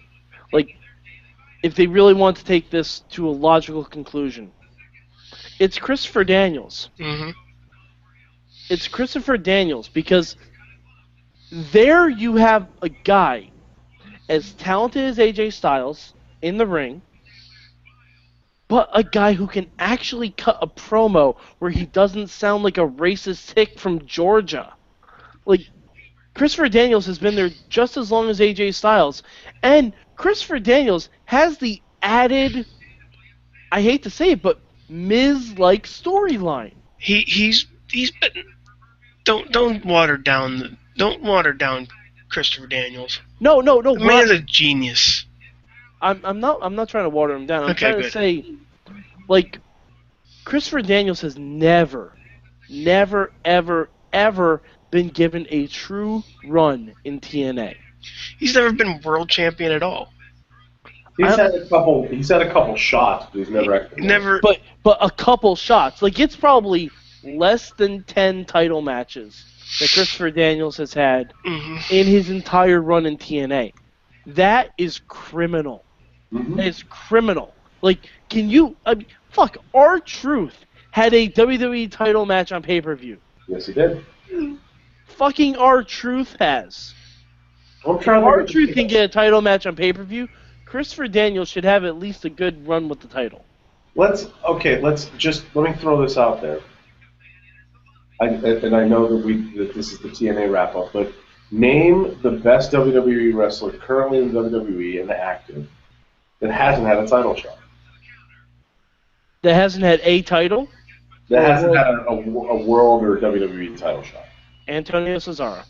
Like, 0.52 0.69
if 1.62 1.75
they 1.75 1.87
really 1.87 2.14
want 2.14 2.37
to 2.38 2.45
take 2.45 2.71
this 2.71 3.00
to 3.11 3.28
a 3.28 3.31
logical 3.31 3.85
conclusion, 3.85 4.52
it's 5.59 5.78
Christopher 5.78 6.25
Daniels. 6.25 6.88
hmm 6.99 7.31
It's 8.71 8.88
Christopher 8.88 9.37
Daniels 9.37 9.88
because 9.88 10.37
there 11.50 12.09
you 12.09 12.37
have 12.37 12.69
a 12.83 12.88
guy 12.88 13.50
as 14.28 14.52
talented 14.55 15.05
as 15.05 15.19
AJ 15.19 15.52
Styles 15.52 16.14
in 16.43 16.59
the 16.59 16.67
ring, 16.67 17.02
but 18.69 18.91
a 18.93 19.03
guy 19.03 19.33
who 19.33 19.47
can 19.47 19.71
actually 19.79 20.31
cut 20.31 20.59
a 20.61 20.67
promo 20.67 21.37
where 21.59 21.71
he 21.71 21.87
doesn't 21.87 22.29
sound 22.29 22.63
like 22.63 22.79
a 22.79 22.87
racist 22.87 23.55
hick 23.57 23.79
from 23.79 24.07
Georgia. 24.07 24.75
Like 25.47 25.63
Christopher 26.35 26.69
Daniels 26.69 27.07
has 27.07 27.19
been 27.19 27.35
there 27.35 27.51
just 27.69 27.97
as 27.97 28.13
long 28.13 28.29
as 28.29 28.39
AJ 28.39 28.75
Styles, 28.75 29.23
and 29.63 29.93
Christopher 30.17 30.59
Daniels 30.59 31.09
has 31.25 31.59
the 31.59 31.83
added 32.03 32.67
I 33.71 33.83
hate 33.83 34.03
to 34.05 34.11
say 34.11 34.31
it, 34.31 34.43
but 34.43 34.61
Miz 34.89 35.59
like 35.59 35.87
storyline. 35.87 36.75
He 36.99 37.21
he's 37.21 37.67
he's 37.91 38.11
been 38.13 38.45
don't 39.25 39.51
don't 39.53 39.85
water 39.85 40.17
down 40.17 40.59
the 40.59 40.77
don't 40.97 41.23
water 41.23 41.53
down 41.53 41.89
Christopher 42.31 42.67
Daniels. 42.67 43.21
No, 43.41 43.61
no, 43.61 43.81
no. 43.81 43.95
The 43.95 44.05
man's 44.05 44.31
a 44.31 44.41
genius. 44.41 45.25
I'm 46.00 46.21
I'm 46.25 46.40
not 46.40 46.59
I'm 46.62 46.75
not 46.75 46.88
trying 46.88 47.05
to 47.05 47.11
water 47.11 47.35
him 47.35 47.47
down. 47.47 47.64
I'm 47.64 47.71
Okay, 47.71 47.90
trying 47.90 48.02
to 48.02 48.11
say 48.11 48.45
like 49.28 49.59
Christopher 50.45 50.83
Daniels 50.83 51.21
has 51.23 51.37
never 51.38 52.17
never 52.69 53.33
ever 53.45 53.90
ever 54.12 54.62
been 54.90 55.09
given 55.09 55.47
a 55.50 55.67
true 55.67 56.23
run 56.45 56.95
in 57.05 57.21
TNA. 57.21 57.75
He's 58.38 58.55
never 58.55 58.73
been 58.73 59.00
world 59.05 59.28
champion 59.28 59.73
at 59.73 59.83
all. 59.83 60.12
He's 61.17 61.35
had 61.35 61.52
a 61.55 61.67
couple. 61.69 62.07
He's 62.07 62.28
had 62.28 62.43
a 62.43 62.52
couple 62.52 62.76
shots, 62.76 63.26
but 63.33 63.38
he's 63.38 63.50
never 63.50 63.75
actually. 63.75 64.07
Never. 64.07 64.38
But 64.40 64.61
but 64.85 64.99
a 65.00 65.11
couple 65.11 65.57
shots. 65.57 66.00
Like 66.02 66.19
it's 66.21 66.37
probably 66.37 66.90
less 67.25 67.73
than 67.73 68.05
10 68.05 68.45
title 68.45 68.81
matches 68.83 69.45
that 69.81 69.90
Christopher 69.93 70.31
Daniels 70.31 70.76
has 70.76 70.95
had 70.95 71.33
Mhm. 71.45 71.90
in 71.90 72.07
his 72.07 72.31
entire 72.31 72.81
run 72.81 73.05
in 73.07 73.17
TNA. 73.19 73.73
That 74.26 74.71
is 74.78 75.00
criminal. 75.09 75.88
Mhm. 76.32 76.64
Is 76.64 76.82
criminal. 76.85 77.54
Like, 77.82 77.99
can 78.28 78.49
you? 78.50 78.76
I 78.85 78.94
mean, 78.94 79.06
fuck. 79.30 79.56
R-Truth 79.73 80.64
had 80.90 81.14
a 81.14 81.28
WWE 81.28 81.90
title 81.90 82.26
match 82.26 82.52
on 82.52 82.62
pay 82.62 82.80
per 82.80 82.94
view. 82.94 83.18
Yes, 83.47 83.66
he 83.66 83.73
did. 83.73 84.04
Fucking 85.06 85.56
R-Truth 85.56 86.37
has. 86.38 86.94
R-Truth 87.85 88.75
can 88.75 88.87
get 88.87 89.04
a 89.04 89.08
title 89.08 89.40
match 89.40 89.66
on 89.66 89.75
pay 89.76 89.92
per 89.92 90.02
view. 90.02 90.28
Christopher 90.66 91.08
Daniels 91.08 91.49
should 91.49 91.64
have 91.64 91.85
at 91.85 91.99
least 91.99 92.25
a 92.25 92.30
good 92.30 92.66
run 92.68 92.88
with 92.88 93.00
the 93.00 93.08
title. 93.08 93.44
Let's 93.94 94.26
okay. 94.47 94.80
Let's 94.80 95.11
just 95.16 95.44
let 95.54 95.70
me 95.70 95.75
throw 95.80 96.00
this 96.02 96.18
out 96.18 96.42
there. 96.42 96.61
I, 98.20 98.26
and 98.26 98.75
I 98.76 98.87
know 98.87 99.06
that 99.08 99.25
we 99.25 99.56
that 99.56 99.75
this 99.75 99.92
is 99.92 99.99
the 100.00 100.08
TNA 100.08 100.52
wrap 100.52 100.75
up, 100.75 100.92
but 100.92 101.12
name 101.50 102.18
the 102.23 102.32
best 102.32 102.73
WWE 102.73 103.35
wrestler 103.35 103.73
currently 103.73 104.18
in 104.18 104.32
the 104.32 104.40
WWE 104.42 105.00
and 105.00 105.11
active 105.11 105.68
that 106.40 106.52
hasn't 106.52 106.87
had 106.87 106.99
a 106.99 107.07
title 107.07 107.35
shot. 107.35 107.59
That 109.42 109.54
hasn't 109.54 109.85
had 109.85 110.00
a 110.02 110.23
title. 110.23 110.68
That 111.28 111.45
hasn't 111.45 111.73
world- 111.73 111.85
had 111.85 111.95
a, 111.95 112.11
a, 112.11 112.59
a 112.61 112.66
world 112.66 113.04
or 113.04 113.16
WWE 113.18 113.76
title 113.76 114.02
shot. 114.02 114.25
Antonio 114.66 115.16
Cesaro. 115.16 115.64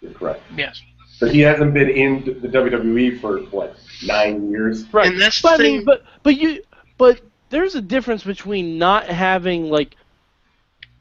You're 0.00 0.12
correct. 0.12 0.42
Yes. 0.56 0.80
But 1.20 1.32
he 1.32 1.40
hasn't 1.40 1.72
been 1.74 1.88
in 1.90 2.24
the 2.42 2.48
WWE 2.48 3.20
for 3.20 3.38
what 3.44 3.76
nine 4.04 4.50
years. 4.50 4.84
Right. 4.92 5.06
And 5.06 5.20
that's 5.20 5.40
the 5.40 5.48
but 5.48 5.60
I 5.60 5.62
mean, 5.62 5.84
but 5.84 6.02
but 6.22 6.36
you 6.36 6.62
but 6.98 7.20
there's 7.50 7.74
a 7.74 7.80
difference 7.80 8.24
between 8.24 8.78
not 8.78 9.06
having 9.06 9.70
like 9.70 9.96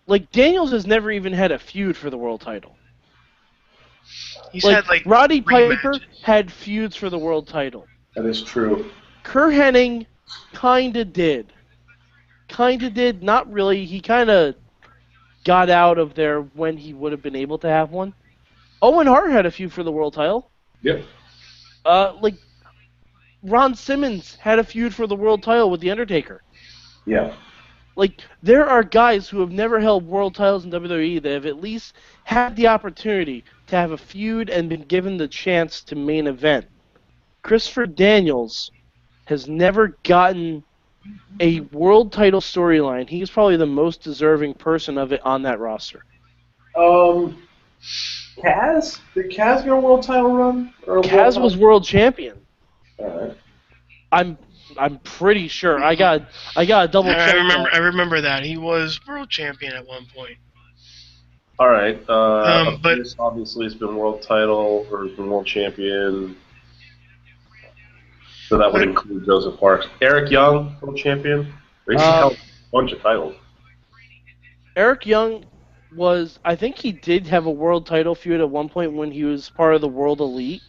like 0.08 0.32
Daniels 0.32 0.72
has 0.72 0.86
never 0.86 1.12
even 1.12 1.34
had 1.34 1.52
a 1.52 1.60
feud 1.60 1.98
for 1.98 2.10
the 2.10 2.18
world 2.18 2.42
title. 2.42 2.76
He's 4.52 4.64
like, 4.64 4.76
had 4.76 4.88
like 4.88 5.04
Roddy 5.06 5.42
three 5.42 5.70
Piper 5.70 5.94
matches. 5.94 6.02
had 6.22 6.52
feuds 6.52 6.96
for 6.96 7.10
the 7.10 7.18
world 7.18 7.48
title. 7.48 7.88
That 8.16 8.26
is 8.26 8.42
true. 8.44 8.90
Curt 9.24 9.54
Hennig 9.54 10.06
kinda 10.54 11.06
did. 11.06 11.54
Kinda 12.48 12.90
did, 12.90 13.24
not 13.24 13.52
really. 13.52 13.86
He 13.86 14.00
kinda 14.00 14.56
got 15.44 15.70
out 15.70 15.98
of 15.98 16.14
there 16.14 16.42
when 16.42 16.78
he 16.78 16.94
would 16.94 17.12
have 17.12 17.22
been 17.22 17.36
able 17.36 17.58
to 17.60 17.68
have 17.68 17.92
one. 17.92 18.14
Owen 18.82 19.08
Hart 19.08 19.32
had 19.32 19.46
a 19.46 19.52
feud 19.52 19.74
for 19.74 19.84
the 19.84 19.92
world 19.92 20.14
title. 20.14 20.52
Yep. 20.82 21.04
Uh 21.86 22.14
like 22.22 22.36
Ron 23.42 23.76
Simmons 23.76 24.36
had 24.36 24.60
a 24.60 24.64
feud 24.64 24.94
for 24.94 25.08
the 25.08 25.16
world 25.16 25.44
title 25.44 25.70
with 25.70 25.82
The 25.82 25.92
Undertaker. 25.92 26.44
Yeah. 27.06 27.34
Like 27.96 28.22
there 28.42 28.68
are 28.68 28.84
guys 28.84 29.30
who 29.30 29.40
have 29.42 29.52
never 29.52 29.80
held 29.80 30.06
world 30.06 30.36
titles 30.36 30.66
in 30.66 30.72
WWE 30.72 31.22
that 31.22 31.32
have 31.32 31.46
at 31.46 31.62
least 31.62 31.96
had 32.24 32.56
the 32.56 32.68
opportunity 32.68 33.44
to 33.68 33.76
have 33.76 33.92
a 33.92 33.98
feud 33.98 34.50
and 34.50 34.70
been 34.70 34.84
given 34.84 35.18
the 35.18 35.28
chance 35.28 35.82
to 35.84 35.96
main 35.96 36.28
event. 36.28 36.66
Christopher 37.44 37.86
Daniels 37.86 38.72
has 39.26 39.48
never 39.48 39.98
gotten 40.04 40.64
a 41.40 41.60
world 41.72 42.12
title 42.12 42.40
storyline. 42.42 43.08
He's 43.10 43.30
probably 43.30 43.58
the 43.58 43.66
most 43.66 44.02
deserving 44.02 44.56
person 44.56 44.98
of 44.98 45.12
it 45.12 45.22
on 45.26 45.42
that 45.44 45.60
roster. 45.60 46.06
Um, 46.78 47.42
Kaz? 48.38 49.00
Did 49.14 49.30
Kaz 49.32 49.64
get 49.64 49.70
a 49.74 49.76
world 49.76 50.04
title 50.04 50.34
run? 50.36 50.74
Or 50.88 50.94
a 50.94 50.96
world 50.96 51.06
Kaz 51.06 51.12
title- 51.34 51.44
was 51.44 51.58
world 51.58 51.84
champion. 51.84 52.38
All 52.98 53.08
right. 53.28 53.38
I'm 54.12 54.38
I'm 54.78 54.98
pretty 55.00 55.48
sure. 55.48 55.84
I 55.84 55.96
got 55.96 56.24
I 56.56 56.66
got 56.66 56.84
to 56.84 56.88
double 56.92 57.10
I 57.12 57.14
check. 57.16 57.36
remember. 57.36 57.70
that. 57.70 57.74
I 57.76 57.78
remember 57.80 58.22
that 58.22 58.44
he 58.46 58.58
was 58.58 59.00
world 59.08 59.30
champion 59.30 59.74
at 59.74 59.86
one 59.86 60.06
point. 60.16 60.38
All 61.60 61.70
right. 61.70 62.02
Uh, 62.08 62.14
Um, 62.70 62.80
but- 62.82 62.94
Abyss 63.00 63.16
obviously 63.20 63.66
has 63.66 63.76
been 63.76 63.96
world 63.96 64.22
title 64.22 64.88
or 64.92 65.06
been 65.08 65.30
world 65.30 65.46
champion. 65.46 66.36
So 68.54 68.60
that 68.60 68.72
would 68.72 68.82
But- 68.82 68.88
include 68.88 69.26
Joseph 69.26 69.60
Parks. 69.60 69.88
Eric 70.00 70.30
Young, 70.30 70.76
world 70.80 70.96
champion. 70.96 71.52
He's 71.90 72.00
Um, 72.00 72.14
held 72.14 72.34
a 72.34 72.38
bunch 72.72 72.92
of 72.92 73.02
titles. 73.02 73.34
Eric 74.76 75.08
Young 75.08 75.46
was 75.96 76.38
I 76.46 76.56
think 76.56 76.78
he 76.78 76.92
did 76.92 77.26
have 77.26 77.48
a 77.48 77.50
world 77.50 77.88
title 77.88 78.14
feud 78.14 78.42
at 78.42 78.50
one 78.52 78.70
point 78.70 78.94
when 78.94 79.10
he 79.10 79.24
was 79.24 79.50
part 79.50 79.74
of 79.74 79.82
the 79.82 79.88
World 79.88 80.20
Elite. 80.20 80.62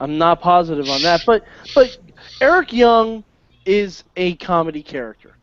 I'm 0.00 0.16
not 0.16 0.40
positive 0.40 0.88
on 0.88 1.02
that, 1.02 1.24
but 1.26 1.44
but 1.74 1.98
Eric 2.40 2.72
Young 2.72 3.24
is 3.66 4.02
a 4.16 4.36
comedy 4.36 4.82
character. 4.82 5.36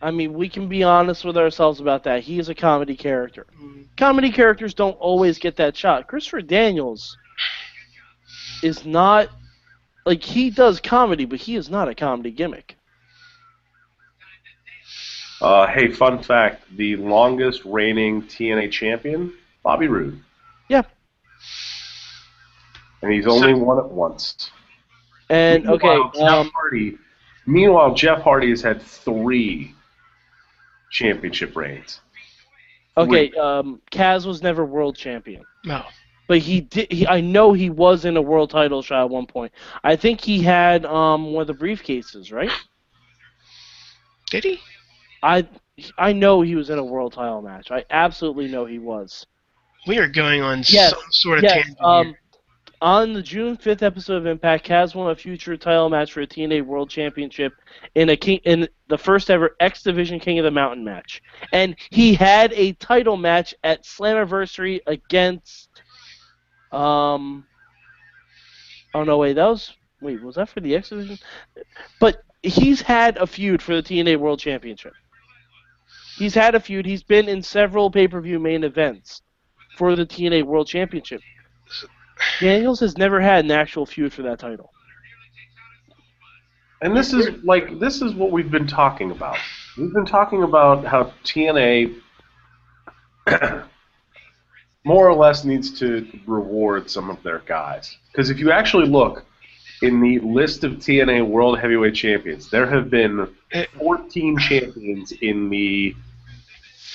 I 0.00 0.12
mean, 0.12 0.32
we 0.34 0.48
can 0.48 0.68
be 0.68 0.84
honest 0.84 1.24
with 1.24 1.36
ourselves 1.36 1.80
about 1.80 2.04
that. 2.04 2.22
He 2.22 2.38
is 2.38 2.48
a 2.48 2.54
comedy 2.54 2.94
character. 2.94 3.46
Mm. 3.60 3.86
Comedy 3.96 4.30
characters 4.30 4.74
don't 4.74 4.96
always 5.00 5.40
get 5.40 5.56
that 5.56 5.76
shot. 5.76 6.06
Christopher 6.06 6.40
Daniels 6.40 7.16
is 8.62 8.84
not 8.84 9.28
like 10.06 10.22
he 10.22 10.50
does 10.50 10.80
comedy, 10.80 11.24
but 11.24 11.40
he 11.40 11.56
is 11.56 11.68
not 11.70 11.88
a 11.88 11.94
comedy 11.94 12.30
gimmick. 12.30 12.76
Uh, 15.40 15.66
hey, 15.68 15.90
fun 15.90 16.22
fact: 16.22 16.64
the 16.76 16.96
longest 16.96 17.64
reigning 17.64 18.22
TNA 18.22 18.70
champion, 18.70 19.32
Bobby 19.62 19.88
Roode, 19.88 20.20
Yeah. 20.68 20.82
and 23.02 23.12
he's 23.12 23.26
only 23.26 23.54
won 23.54 23.78
it 23.78 23.86
once. 23.90 24.50
And 25.30 25.66
okay, 25.68 25.86
Meanwhile, 25.88 26.12
Jeff 26.14 26.28
um, 26.30 26.50
Hardy. 26.54 26.98
Meanwhile, 27.46 27.94
Jeff 27.94 28.20
Hardy 28.20 28.50
has 28.50 28.60
had 28.60 28.82
three 28.82 29.74
championship 30.90 31.56
reigns. 31.56 32.00
okay, 32.96 33.30
um, 33.32 33.80
Kaz 33.90 34.26
was 34.26 34.42
never 34.42 34.64
world 34.66 34.96
champion, 34.96 35.44
No. 35.64 35.84
But 36.30 36.38
he 36.38 36.60
did. 36.60 36.92
He, 36.92 37.08
I 37.08 37.20
know 37.20 37.52
he 37.54 37.70
was 37.70 38.04
in 38.04 38.16
a 38.16 38.22
world 38.22 38.50
title 38.50 38.82
shot 38.82 39.02
at 39.02 39.10
one 39.10 39.26
point. 39.26 39.50
I 39.82 39.96
think 39.96 40.20
he 40.20 40.40
had 40.40 40.86
um 40.86 41.32
one 41.32 41.40
of 41.40 41.48
the 41.48 41.54
briefcases, 41.54 42.32
right? 42.32 42.52
Did 44.30 44.44
he? 44.44 44.60
I 45.24 45.48
I 45.98 46.12
know 46.12 46.40
he 46.40 46.54
was 46.54 46.70
in 46.70 46.78
a 46.78 46.84
world 46.84 47.14
title 47.14 47.42
match. 47.42 47.72
I 47.72 47.84
absolutely 47.90 48.46
know 48.46 48.64
he 48.64 48.78
was. 48.78 49.26
We 49.88 49.98
are 49.98 50.06
going 50.06 50.40
on 50.40 50.62
Yes, 50.68 50.92
some 50.92 51.00
sort 51.10 51.40
of 51.40 51.44
Yes. 51.46 51.64
tangent 51.64 51.78
Um, 51.80 52.06
here. 52.06 52.20
on 52.80 53.12
the 53.12 53.22
June 53.22 53.56
fifth 53.56 53.82
episode 53.82 54.18
of 54.18 54.26
Impact, 54.26 54.64
Kaz 54.64 54.94
won 54.94 55.10
a 55.10 55.16
future 55.16 55.56
title 55.56 55.88
match 55.88 56.12
for 56.12 56.20
a 56.20 56.26
TNA 56.28 56.64
World 56.64 56.90
Championship 56.90 57.54
in 57.96 58.10
a 58.10 58.16
king 58.16 58.38
in 58.44 58.68
the 58.88 58.98
first 58.98 59.30
ever 59.30 59.56
X 59.58 59.82
Division 59.82 60.20
King 60.20 60.38
of 60.38 60.44
the 60.44 60.50
Mountain 60.52 60.84
match, 60.84 61.22
and 61.52 61.74
he 61.90 62.14
had 62.14 62.52
a 62.52 62.72
title 62.74 63.16
match 63.16 63.52
at 63.64 63.82
Slammiversary 63.82 64.78
against. 64.86 65.69
Um. 66.72 67.46
Oh 68.94 69.04
no! 69.04 69.18
Wait, 69.18 69.34
that 69.34 69.46
was 69.46 69.72
wait. 70.00 70.22
Was 70.22 70.36
that 70.36 70.48
for 70.48 70.60
the 70.60 70.74
X 70.74 70.90
Division? 70.90 71.18
But 72.00 72.22
he's 72.42 72.80
had 72.82 73.16
a 73.16 73.26
feud 73.26 73.62
for 73.62 73.74
the 73.74 73.82
TNA 73.82 74.18
World 74.18 74.40
Championship. 74.40 74.92
He's 76.16 76.34
had 76.34 76.54
a 76.54 76.60
feud. 76.60 76.86
He's 76.86 77.02
been 77.02 77.28
in 77.28 77.42
several 77.42 77.90
pay-per-view 77.90 78.38
main 78.38 78.64
events 78.64 79.22
for 79.76 79.96
the 79.96 80.04
TNA 80.04 80.44
World 80.44 80.66
Championship. 80.66 81.20
Daniels 82.40 82.80
has 82.80 82.98
never 82.98 83.20
had 83.20 83.44
an 83.44 83.50
actual 83.50 83.86
feud 83.86 84.12
for 84.12 84.22
that 84.22 84.38
title. 84.38 84.70
And 86.82 86.96
this 86.96 87.12
is 87.12 87.42
like 87.44 87.78
this 87.78 88.00
is 88.00 88.14
what 88.14 88.32
we've 88.32 88.50
been 88.50 88.66
talking 88.66 89.10
about. 89.10 89.36
We've 89.76 89.92
been 89.92 90.06
talking 90.06 90.42
about 90.42 90.84
how 90.84 91.12
TNA 91.24 91.94
more 94.84 95.08
or 95.08 95.14
less 95.14 95.44
needs 95.44 95.78
to 95.78 96.06
reward 96.26 96.90
some 96.90 97.10
of 97.10 97.22
their 97.22 97.40
guys. 97.40 97.96
Because 98.10 98.30
if 98.30 98.38
you 98.38 98.50
actually 98.50 98.86
look, 98.86 99.24
in 99.82 100.00
the 100.00 100.18
list 100.20 100.64
of 100.64 100.72
TNA 100.72 101.26
World 101.26 101.58
Heavyweight 101.58 101.94
Champions, 101.94 102.50
there 102.50 102.66
have 102.66 102.90
been 102.90 103.28
Eh. 103.52 103.66
14 103.78 104.38
champions 104.38 105.12
in 105.12 105.48
the, 105.48 105.94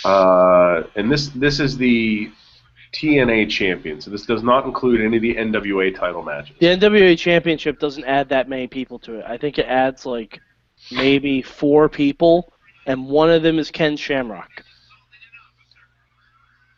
uh, 0.05 0.83
and 0.95 1.11
this 1.11 1.29
this 1.29 1.59
is 1.59 1.77
the 1.77 2.29
TNA 2.93 3.49
champion. 3.49 3.99
So 3.99 4.09
this 4.09 4.25
does 4.25 4.41
not 4.41 4.65
include 4.65 5.01
any 5.01 5.17
of 5.17 5.21
the 5.21 5.35
NWA 5.35 5.93
title 5.93 6.23
matches. 6.23 6.55
The 6.59 6.67
NWA 6.67 7.17
Championship 7.17 7.79
doesn't 7.79 8.05
add 8.05 8.29
that 8.29 8.47
many 8.47 8.67
people 8.67 8.99
to 8.99 9.19
it. 9.19 9.25
I 9.27 9.37
think 9.37 9.57
it 9.57 9.65
adds 9.65 10.05
like 10.05 10.39
maybe 10.91 11.41
four 11.41 11.89
people, 11.89 12.53
and 12.85 13.07
one 13.07 13.29
of 13.29 13.43
them 13.43 13.59
is 13.59 13.69
Ken 13.69 13.97
Shamrock. 13.97 14.63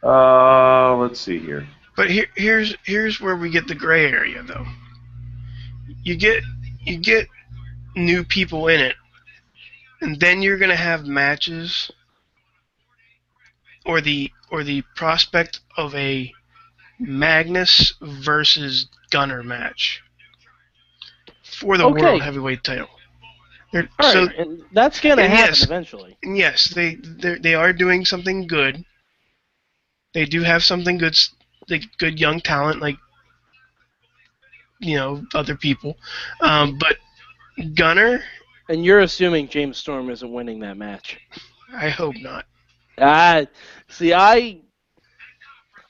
Uh, 0.04 0.96
let's 0.98 1.20
see 1.20 1.40
here. 1.40 1.68
But 1.96 2.10
here, 2.12 2.28
here's 2.36 2.76
here's 2.86 3.20
where 3.20 3.36
we 3.36 3.50
get 3.50 3.68
the 3.68 3.76
gray 3.76 4.06
area, 4.12 4.44
though. 4.44 4.66
You 6.04 6.16
get 6.16 6.44
you 6.84 6.98
get 6.98 7.28
new 7.96 8.24
people 8.24 8.68
in 8.68 8.80
it, 8.80 8.96
and 10.02 10.20
then 10.20 10.42
you're 10.42 10.58
gonna 10.60 10.76
have 10.76 11.06
matches, 11.08 11.92
or 13.86 14.00
the 14.02 14.32
or 14.52 14.64
the 14.64 14.84
prospect 14.96 15.62
of 15.76 15.94
a 15.96 16.32
Magnus 17.00 17.94
versus 18.02 18.88
Gunner 19.12 19.42
match 19.44 20.02
for 21.44 21.78
the 21.78 21.86
Okay. 21.86 22.02
world 22.04 22.22
heavyweight 22.22 22.64
title. 22.64 22.90
They're- 23.74 23.90
All 24.00 24.12
so 24.12 24.26
right, 24.28 24.36
and 24.38 24.64
that's 24.72 25.00
gonna 25.02 25.24
and 25.24 25.34
happen 25.34 25.50
yes. 25.56 25.64
eventually. 25.64 26.18
and 26.24 26.38
yes, 26.38 26.68
they 26.70 26.96
they're- 26.96 27.40
they 27.40 27.56
are 27.56 27.74
doing 27.74 28.06
something 28.06 28.48
good. 28.48 28.86
They 30.18 30.26
do 30.26 30.42
have 30.42 30.64
something 30.64 30.98
good, 30.98 31.16
like 31.70 31.84
good 32.00 32.20
young 32.20 32.42
talent, 32.42 32.82
like 32.82 32.98
you 34.80 34.96
know 34.96 35.24
other 35.36 35.56
people. 35.56 35.96
Um, 36.42 36.80
but 36.80 36.98
Gunner, 37.76 38.24
And 38.68 38.84
you're 38.84 39.02
assuming 39.02 39.48
James 39.48 39.78
Storm 39.78 40.10
isn't 40.10 40.34
winning 40.34 40.60
that 40.62 40.76
match. 40.76 41.20
I 41.72 41.90
hope 41.90 42.16
not. 42.18 42.46
Ah, 42.98 43.44
see, 43.90 44.12
I, 44.12 44.62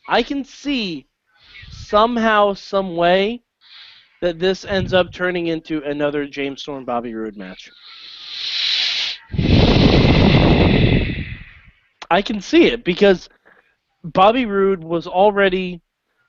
I 0.09 0.23
can 0.23 0.43
see 0.43 1.07
somehow, 1.71 2.53
some 2.53 2.97
way, 2.97 3.43
that 4.19 4.39
this 4.39 4.65
ends 4.65 4.91
up 4.91 5.13
turning 5.13 5.47
into 5.47 5.81
another 5.83 6.27
James 6.27 6.63
Storm 6.63 6.83
Bobby 6.83 7.13
Roode 7.13 7.37
match. 7.37 7.71
I 12.11 12.21
can 12.21 12.41
see 12.41 12.65
it 12.65 12.83
because 12.83 13.29
Bobby 14.13 14.45
Roode 14.45 14.83
was 14.83 15.05
already 15.05 15.81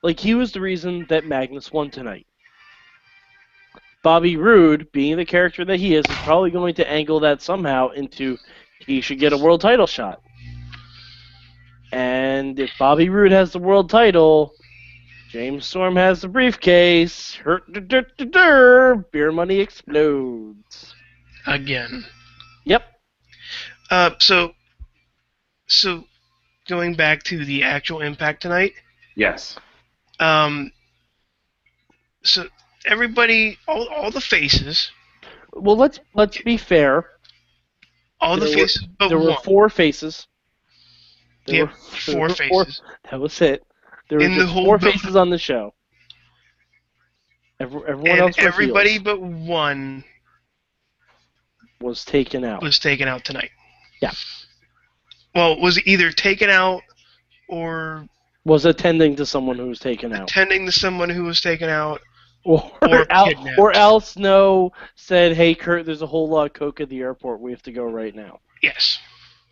like 0.03 0.19
he 0.19 0.35
was 0.35 0.51
the 0.51 0.61
reason 0.61 1.05
that 1.09 1.25
Magnus 1.25 1.71
won 1.71 1.89
tonight. 1.89 2.27
Bobby 4.03 4.37
Roode, 4.37 4.91
being 4.91 5.17
the 5.17 5.25
character 5.25 5.65
that 5.65 5.79
he 5.79 5.95
is, 5.95 6.05
is 6.07 6.15
probably 6.17 6.51
going 6.51 6.73
to 6.75 6.89
angle 6.89 7.19
that 7.19 7.41
somehow 7.41 7.89
into 7.89 8.37
he 8.79 9.01
should 9.01 9.19
get 9.19 9.33
a 9.33 9.37
world 9.37 9.61
title 9.61 9.87
shot. 9.87 10.21
And 11.91 12.59
if 12.59 12.71
Bobby 12.77 13.09
Roode 13.09 13.31
has 13.31 13.51
the 13.51 13.59
world 13.59 13.89
title, 13.89 14.53
James 15.29 15.65
Storm 15.65 15.95
has 15.95 16.21
the 16.21 16.27
briefcase. 16.27 17.35
Hurt, 17.35 17.71
dur, 17.71 17.81
dur, 17.81 18.05
dur, 18.17 18.25
dur, 18.25 18.95
beer 19.11 19.31
money 19.31 19.59
explodes. 19.59 20.93
Again. 21.45 22.05
Yep. 22.65 22.83
Uh, 23.89 24.11
so, 24.19 24.53
so 25.67 26.05
going 26.69 26.95
back 26.95 27.23
to 27.23 27.43
the 27.43 27.63
actual 27.63 27.99
impact 28.01 28.41
tonight. 28.41 28.73
Yes. 29.15 29.57
Um, 30.19 30.71
so 32.23 32.45
everybody, 32.85 33.57
all, 33.67 33.87
all 33.89 34.11
the 34.11 34.21
faces, 34.21 34.91
Well, 35.53 35.75
let's 35.77 35.99
let's 36.13 36.41
be 36.43 36.55
fair. 36.57 37.05
all 38.21 38.35
the 38.37 38.45
There 38.45 38.49
were- 38.49 38.61
faces 38.63 38.87
but 38.99 39.07
there 39.09 39.17
were 39.17 39.31
one. 39.31 39.43
four 39.43 39.69
faces. 39.69 40.27
There 41.47 41.55
Yeah, 41.55 41.61
were- 41.63 41.67
there 41.67 42.15
four 42.15 42.27
were 42.27 42.29
faces. 42.35 42.81
that 43.09 43.19
was 43.19 43.41
it. 43.41 43.63
There 44.09 44.19
were 44.19 44.25
In 44.25 44.37
the 44.37 44.45
whole 44.45 44.65
four 44.65 44.77
build- 44.77 44.93
faces 44.93 45.15
on 45.15 45.29
the 45.29 45.37
show. 45.37 45.73
Every, 47.59 47.81
everyone 47.87 48.07
and 48.11 48.19
else 48.19 48.37
were 48.37 48.47
everybody 48.47 48.91
heels, 48.91 49.03
but 49.03 49.21
one 49.21 50.03
was 51.81 52.05
taken 52.05 52.43
out. 52.45 52.61
was 52.61 52.79
taken 52.79 53.07
out 53.07 53.25
tonight. 53.25 53.51
Yeah. 54.01 54.11
Well, 55.39 55.57
was 55.61 55.79
either 55.87 56.11
taken 56.11 56.49
out 56.49 56.81
or 57.47 58.05
Was 58.43 58.65
attending 58.65 59.15
to 59.15 59.25
someone 59.25 59.57
who 59.57 59.67
was 59.67 59.79
taken 59.79 60.13
out. 60.13 60.23
attending 60.29 60.65
to 60.65 60.71
someone 60.73 61.09
who 61.09 61.23
was 61.23 61.39
taken 61.39 61.69
out. 61.69 62.01
Or, 62.43 62.69
Or 62.81 63.05
Al, 63.09 63.27
kidnapped. 63.27 63.57
or 63.57 63.73
Al 63.73 64.01
Snow 64.01 64.73
said, 64.95 65.37
"Hey 65.37 65.55
Kurt, 65.55 65.85
there's 65.85 66.01
a 66.01 66.07
whole 66.07 66.27
lot 66.27 66.47
of 66.47 66.51
coke 66.53 66.81
at 66.81 66.89
the 66.89 66.99
airport. 66.99 67.39
We 67.39 67.51
have 67.51 67.61
to 67.63 67.71
go 67.71 67.83
right 67.85 68.13
now." 68.13 68.39
Yes. 68.61 68.99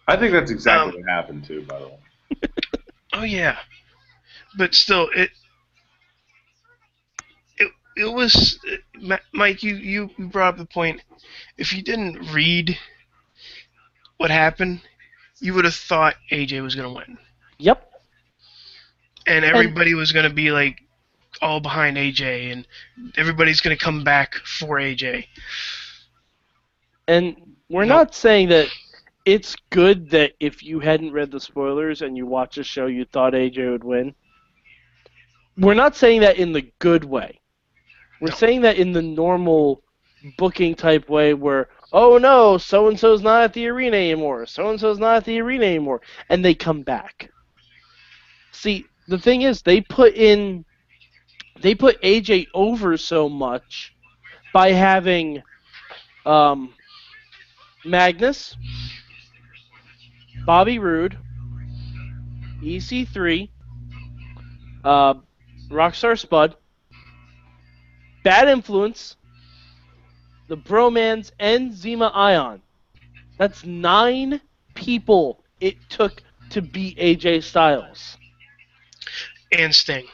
I 0.10 0.18
think 0.18 0.34
that's 0.34 0.52
exactly 0.52 0.94
Um, 0.96 1.02
what 1.06 1.10
happened 1.10 1.46
too. 1.46 1.62
By 1.64 1.80
the 1.80 1.88
way. 1.88 1.98
Oh 3.14 3.24
yeah. 3.24 3.58
But 4.58 4.76
still, 4.76 5.08
it 5.16 5.30
it 7.58 7.72
it 7.96 8.14
was 8.14 8.60
Ma- 9.00 9.18
Mike. 9.34 9.64
You 9.64 9.76
you 9.76 10.10
brought 10.18 10.50
up 10.56 10.58
the 10.58 10.66
point. 10.66 11.02
If 11.58 11.74
you 11.74 11.82
didn't 11.82 12.32
read 12.34 12.78
what 14.18 14.30
happened, 14.32 14.82
you 15.40 15.54
would 15.54 15.66
have 15.66 15.76
thought 15.76 16.16
AJ 16.32 16.62
was 16.62 16.76
gonna 16.76 16.92
win, 16.94 17.18
Yep. 17.60 17.92
and 19.28 19.46
everybody 19.46 19.94
was 19.94 20.12
gonna 20.12 20.30
be 20.30 20.52
like 20.52 20.82
all 21.42 21.60
behind 21.60 21.98
AJ, 21.98 22.52
and 22.52 22.68
everybody's 23.18 23.62
gonna 23.62 23.78
come 23.78 24.04
back 24.04 24.36
for 24.36 24.80
AJ. 24.80 25.28
And 27.08 27.56
we're 27.70 27.86
Nope. 27.86 27.98
not 27.98 28.14
saying 28.16 28.50
that 28.50 28.68
it's 29.26 29.56
good 29.70 30.10
that 30.12 30.34
if 30.40 30.64
you 30.64 30.80
hadn't 30.80 31.12
read 31.14 31.32
the 31.32 31.40
spoilers 31.40 32.02
and 32.02 32.16
you 32.18 32.26
watch 32.26 32.56
the 32.56 32.64
show, 32.64 32.88
you 32.88 33.06
thought 33.06 33.34
AJ 33.34 33.72
would 33.72 33.84
win. 33.84 34.16
We're 35.58 35.74
not 35.74 35.96
saying 35.96 36.22
that 36.22 36.38
in 36.38 36.52
the 36.54 36.72
good 36.80 37.04
way. 37.04 37.40
We're 38.22 38.32
No. 38.32 38.36
saying 38.36 38.62
that 38.62 38.78
in 38.78 38.94
the 38.94 39.02
normal 39.02 39.84
booking 40.38 40.76
type 40.76 41.10
way 41.10 41.34
where, 41.34 41.70
oh 41.92 42.18
no, 42.18 42.58
so 42.58 42.88
and 42.88 43.00
so's 43.00 43.22
not 43.22 43.44
at 43.44 43.54
the 43.54 43.68
arena 43.68 43.98
anymore, 43.98 44.46
so 44.46 44.70
and 44.70 44.80
so's 44.80 45.00
not 45.00 45.18
at 45.18 45.26
the 45.26 45.40
arena 45.40 45.66
anymore, 45.66 46.02
and 46.30 46.44
they 46.44 46.54
come 46.54 46.82
back. 46.82 47.32
See, 48.52 48.86
the 49.08 49.20
thing 49.20 49.44
is, 49.44 49.62
they 49.62 49.82
put 49.82 50.16
in, 50.16 50.66
they 51.62 51.76
put 51.76 52.02
AJ 52.02 52.48
over 52.54 52.98
so 52.98 53.30
much 53.30 53.94
by 54.54 54.72
having 54.72 55.44
um, 56.26 56.74
Magnus, 57.86 58.56
Bobby 60.46 60.80
Roode, 60.80 61.18
EC3, 62.62 63.50
uh, 64.84 65.14
Rockstar 65.70 66.18
Spud, 66.18 66.56
Bad 68.24 68.48
Influence, 68.48 69.17
the 70.48 70.58
Bromans, 70.58 71.32
and 71.40 71.72
Zema 71.72 72.12
Ion. 72.14 72.62
That's 73.38 73.64
nine 73.66 74.42
people 74.74 75.44
it 75.60 75.76
took 75.90 76.22
to 76.52 76.62
beat 76.62 76.98
AJ 76.98 77.44
Styles. 77.44 78.18
And 79.52 79.74
Sting. 79.74 80.08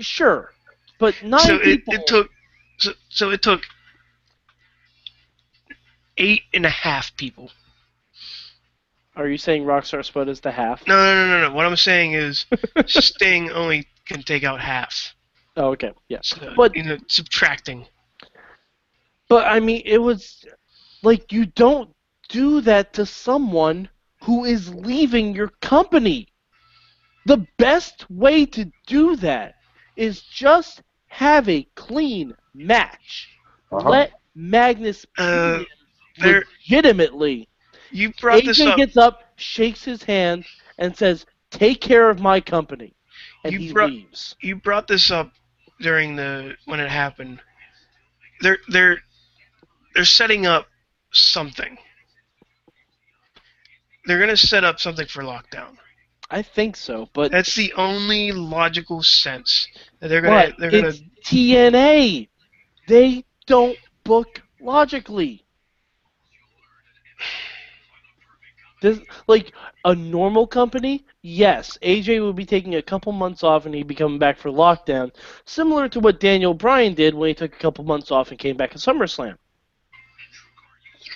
Sure, 0.00 0.52
but 0.98 1.14
nine 1.22 1.40
so 1.40 1.56
it, 1.56 1.84
people. 1.84 1.94
it 1.94 2.06
took 2.06 2.30
so, 2.78 2.92
so 3.08 3.30
it 3.30 3.42
took 3.42 3.62
eight 6.16 6.42
and 6.54 6.64
a 6.64 6.70
half 6.70 7.16
people. 7.16 7.50
Are 9.16 9.26
you 9.26 9.36
saying 9.36 9.64
Rockstar 9.64 10.04
Spud 10.04 10.28
is 10.28 10.40
the 10.40 10.52
half? 10.52 10.86
No, 10.86 10.94
no, 10.96 11.26
no, 11.26 11.40
no, 11.40 11.48
no. 11.48 11.54
What 11.54 11.66
I'm 11.66 11.74
saying 11.76 12.12
is 12.12 12.46
Sting 12.86 13.50
only 13.50 13.86
can 14.06 14.22
take 14.22 14.44
out 14.44 14.60
half. 14.60 15.14
Oh, 15.56 15.70
okay, 15.70 15.92
yes. 16.08 16.28
So, 16.28 16.52
But- 16.56 16.76
you 16.76 16.84
know, 16.84 16.98
subtracting. 17.08 17.86
But 19.28 19.46
I 19.46 19.60
mean, 19.60 19.82
it 19.84 19.98
was 19.98 20.44
like 21.02 21.32
you 21.32 21.46
don't 21.46 21.90
do 22.28 22.60
that 22.62 22.92
to 22.94 23.06
someone 23.06 23.88
who 24.24 24.44
is 24.44 24.74
leaving 24.74 25.34
your 25.34 25.48
company. 25.60 26.28
The 27.26 27.46
best 27.58 28.08
way 28.10 28.46
to 28.46 28.70
do 28.86 29.16
that 29.16 29.56
is 29.96 30.22
just 30.22 30.82
have 31.08 31.48
a 31.48 31.66
clean 31.74 32.34
match. 32.54 33.28
Uh-huh. 33.70 33.88
Let 33.88 34.12
Magnus 34.34 35.04
Uh, 35.18 35.58
beat 35.58 35.60
him 35.60 35.66
there- 36.18 36.44
legitimately. 36.68 37.48
You 37.90 38.12
brought 38.20 38.44
this 38.44 38.60
AJ 38.60 38.70
up. 38.70 38.76
gets 38.76 38.96
up, 38.96 39.32
shakes 39.36 39.84
his 39.84 40.02
hand, 40.02 40.44
and 40.78 40.96
says, 40.96 41.24
"Take 41.50 41.80
care 41.80 42.10
of 42.10 42.20
my 42.20 42.40
company," 42.40 42.94
and 43.44 43.52
You 43.52 43.58
he 43.58 43.72
brought- 43.72 43.90
leaves. 43.90 44.36
You 44.40 44.56
brought 44.56 44.86
this 44.88 45.10
up 45.10 45.32
during 45.80 46.14
the 46.16 46.56
when 46.66 46.80
it 46.80 46.90
happened. 46.90 47.40
They're 48.40 48.58
they're 48.68 49.02
they're 49.94 50.04
setting 50.04 50.46
up 50.46 50.66
something. 51.12 51.78
They're 54.06 54.18
gonna 54.18 54.36
set 54.36 54.64
up 54.64 54.80
something 54.80 55.06
for 55.06 55.22
lockdown. 55.22 55.76
I 56.30 56.42
think 56.42 56.76
so, 56.76 57.08
but 57.14 57.30
That's 57.30 57.54
the 57.54 57.72
only 57.74 58.32
logical 58.32 59.02
sense 59.02 59.66
that 60.00 60.08
they're 60.08 60.20
gonna 60.20 60.48
but 60.50 60.58
they're 60.58 60.70
gonna 60.70 60.88
it's 60.88 61.02
TNA. 61.24 62.28
They 62.86 63.24
don't 63.46 63.76
book 64.04 64.42
logically. 64.60 65.44
This, 68.80 69.00
like 69.26 69.52
a 69.84 69.94
normal 69.94 70.46
company, 70.46 71.04
yes, 71.22 71.76
AJ 71.82 72.24
would 72.24 72.36
be 72.36 72.46
taking 72.46 72.76
a 72.76 72.82
couple 72.82 73.10
months 73.10 73.42
off 73.42 73.66
and 73.66 73.74
he'd 73.74 73.88
be 73.88 73.94
coming 73.94 74.20
back 74.20 74.38
for 74.38 74.50
lockdown, 74.50 75.10
similar 75.46 75.88
to 75.88 75.98
what 75.98 76.20
Daniel 76.20 76.54
Bryan 76.54 76.94
did 76.94 77.14
when 77.14 77.28
he 77.28 77.34
took 77.34 77.52
a 77.52 77.58
couple 77.58 77.84
months 77.84 78.12
off 78.12 78.30
and 78.30 78.38
came 78.38 78.56
back 78.56 78.70
at 78.70 78.78
SummerSlam. 78.78 79.36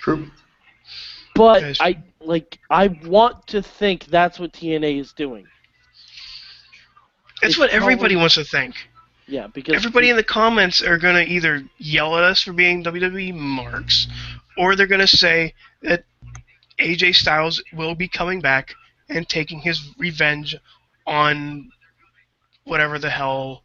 It's 0.03 0.19
true. 0.19 0.31
But 1.35 1.61
Yes. 1.61 1.77
I 1.79 2.03
like 2.19 2.59
I 2.69 2.87
want 3.05 3.47
to 3.47 3.61
think 3.61 4.05
that's 4.05 4.39
what 4.39 4.53
TNA 4.53 4.99
is 4.99 5.13
doing. 5.13 5.45
That's 7.41 7.53
It's 7.53 7.57
what 7.59 7.69
everybody 7.71 7.97
probably- 7.97 8.15
wants 8.17 8.35
to 8.35 8.43
think. 8.43 8.75
Yeah, 9.25 9.47
because 9.47 9.75
Everybody 9.75 10.09
in 10.09 10.17
the 10.17 10.23
comments 10.23 10.81
are 10.81 10.97
going 10.97 11.15
to 11.15 11.31
either 11.31 11.63
yell 11.77 12.17
at 12.17 12.25
us 12.25 12.41
for 12.43 12.51
being 12.51 12.83
WWE 12.83 13.33
marks, 13.33 14.07
or 14.57 14.75
they're 14.75 14.85
going 14.87 14.99
to 14.99 15.07
say 15.07 15.53
that 15.81 16.03
AJ 16.77 17.15
Styles 17.15 17.63
will 17.71 17.95
be 17.95 18.09
coming 18.09 18.41
back 18.41 18.75
and 19.07 19.27
taking 19.27 19.59
his 19.59 19.81
revenge 19.97 20.57
on 21.07 21.71
whatever 22.65 22.99
the 22.99 23.09
hell 23.09 23.63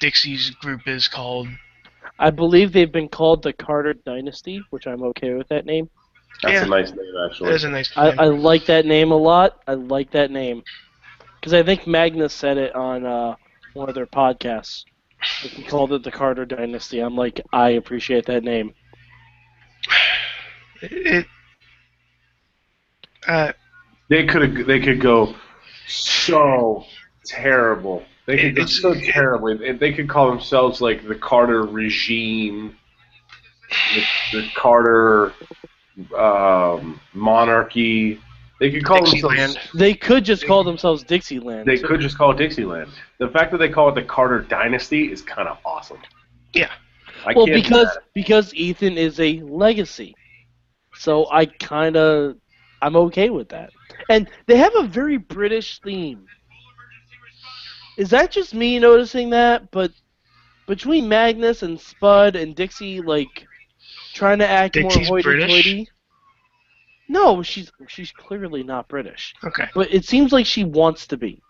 Dixie's 0.00 0.50
group 0.50 0.86
is 0.86 1.08
called. 1.08 1.48
I 2.20 2.30
believe 2.30 2.72
they've 2.72 2.92
been 2.92 3.08
called 3.08 3.42
the 3.42 3.52
Carter 3.52 3.94
Dynasty, 3.94 4.66
which 4.70 4.86
I'm 4.86 5.02
okay 5.04 5.34
with 5.34 5.48
that 5.48 5.66
name. 5.66 5.90
That's 6.42 6.54
Yeah. 6.54 6.64
a 6.64 6.66
nice 6.66 6.90
name, 6.92 7.14
actually. 7.26 7.54
is 7.54 7.64
a 7.64 7.70
nice 7.70 7.90
I, 7.96 8.10
name. 8.10 8.18
I 8.18 8.26
like 8.26 8.66
that 8.66 8.86
name 8.86 9.12
a 9.12 9.16
lot. 9.16 9.58
I 9.66 9.74
like 9.74 10.12
that 10.12 10.30
name 10.30 10.62
because 11.40 11.54
I 11.54 11.62
think 11.62 11.86
Magnus 11.86 12.34
said 12.34 12.58
it 12.58 12.74
on 12.74 13.06
uh, 13.06 13.36
one 13.74 13.88
of 13.88 13.94
their 13.94 14.06
podcasts. 14.06 14.84
Like, 15.42 15.52
he 15.52 15.64
called 15.64 15.92
it 15.92 16.02
the 16.04 16.12
Carter 16.12 16.46
Dynasty. 16.46 17.00
I'm 17.00 17.16
like, 17.16 17.40
I 17.52 17.70
appreciate 17.70 18.26
that 18.26 18.44
name. 18.44 18.74
it, 20.82 21.26
uh, 23.26 23.52
They 24.08 24.26
could 24.26 24.66
they 24.66 24.80
could 24.80 25.00
go 25.00 25.34
so 25.86 26.84
terrible. 27.24 28.04
They 28.30 28.38
could 28.38 28.56
go 28.56 28.62
It's- 28.62 28.80
so 28.80 28.94
terribly. 28.94 29.56
They- 29.56 29.72
They 29.72 29.92
could 29.92 30.08
call 30.08 30.28
themselves 30.30 30.80
like 30.80 31.06
the 31.06 31.16
Carter 31.16 31.62
regime, 31.64 32.76
the, 33.94 34.40
the 34.40 34.48
Carter 34.54 35.32
um, 36.16 37.00
monarchy. 37.12 38.20
They 38.60 38.70
could 38.70 38.84
call 38.84 38.98
Dixieland. 38.98 39.38
themselves. 39.38 39.68
They 39.74 39.94
could 39.94 40.24
just 40.24 40.46
call 40.46 40.62
themselves 40.62 41.02
Dixieland. 41.02 41.66
They 41.66 41.76
too. 41.78 41.86
could 41.88 42.00
just 42.00 42.16
call 42.16 42.30
it 42.30 42.36
Dixieland. 42.36 42.90
The 43.18 43.28
fact 43.28 43.50
that 43.52 43.58
they 43.58 43.68
call 43.68 43.88
it 43.88 43.94
the 43.96 44.02
Carter 44.02 44.40
Dynasty 44.40 45.10
is 45.10 45.22
kind 45.22 45.48
of 45.48 45.58
awesome. 45.64 45.98
Yeah. 46.52 46.70
I 47.26 47.32
well, 47.34 47.46
can't 47.46 47.56
do 47.56 47.62
because 47.62 47.98
because 48.14 48.54
Ethan 48.54 48.96
is 48.96 49.18
a 49.20 49.40
legacy, 49.40 50.14
so 50.94 51.28
I 51.30 51.46
kind 51.46 51.96
of 51.96 52.36
I'm 52.80 52.96
okay 52.96 53.28
with 53.30 53.48
that. 53.50 53.70
And 54.08 54.28
they 54.46 54.56
have 54.56 54.74
a 54.76 54.84
very 54.84 55.16
British 55.18 55.80
theme. 55.80 56.26
Is 58.00 58.08
that 58.10 58.30
just 58.30 58.54
me 58.54 58.78
noticing 58.78 59.28
that? 59.30 59.70
But 59.70 59.92
between 60.66 61.06
Magnus 61.06 61.62
and 61.62 61.78
Spud 61.78 62.34
and 62.34 62.56
Dixie, 62.56 63.02
like 63.02 63.46
trying 64.14 64.38
to 64.38 64.48
act 64.48 64.72
Dixie's 64.72 65.10
more 65.10 65.20
British? 65.20 65.50
hoity-toity. 65.50 65.88
No, 67.08 67.42
she's 67.42 67.70
she's 67.88 68.10
clearly 68.10 68.62
not 68.62 68.88
British, 68.88 69.34
okay, 69.44 69.66
but 69.74 69.92
it 69.92 70.06
seems 70.06 70.32
like 70.32 70.46
she 70.46 70.64
wants 70.64 71.06
to 71.08 71.18
be. 71.18 71.42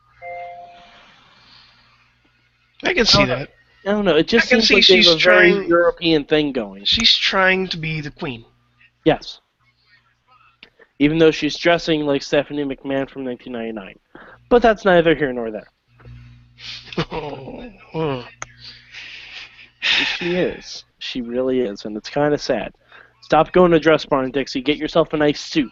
I 2.83 2.95
can 2.95 3.05
see 3.07 3.23
Oh, 3.23 3.27
that. 3.27 3.51
I 3.87 3.93
don't 3.93 4.05
know. 4.05 4.17
It 4.17 4.27
just 4.27 4.49
seems 4.49 4.67
see 4.67 4.75
like 4.75 4.85
she's 4.85 5.07
a 5.07 5.17
very 5.19 5.53
trying- 5.53 5.69
European 5.69 6.25
thing 6.25 6.51
going. 6.53 6.85
She's 6.85 7.15
trying 7.15 7.69
to 7.69 7.77
be 7.77 8.01
the 8.01 8.11
queen. 8.11 8.45
Yes. 9.05 9.41
Even 10.99 11.19
though 11.19 11.31
she's 11.31 11.57
dressing 11.57 12.07
like 12.07 12.23
Stephanie 12.23 12.65
McMahon 12.65 13.09
from 13.09 13.25
1999. 13.25 13.95
But 14.49 14.63
that's 14.63 14.85
neither 14.85 15.15
here 15.15 15.33
nor 15.33 15.51
there. 15.53 15.69
Oh. 16.99 18.27
She 19.83 20.37
is. 20.37 20.85
She 20.99 21.23
really 21.23 21.61
is, 21.61 21.87
and 21.87 21.97
it's 21.97 22.11
kind 22.11 22.35
of 22.35 22.41
sad. 22.41 22.75
Stop 23.23 23.51
going 23.53 23.71
to 23.73 23.81
Dress 23.81 24.05
Barn, 24.05 24.31
Dixie. 24.31 24.61
Get 24.61 24.77
yourself 24.77 25.15
a 25.15 25.17
nice 25.17 25.41
suit. 25.41 25.71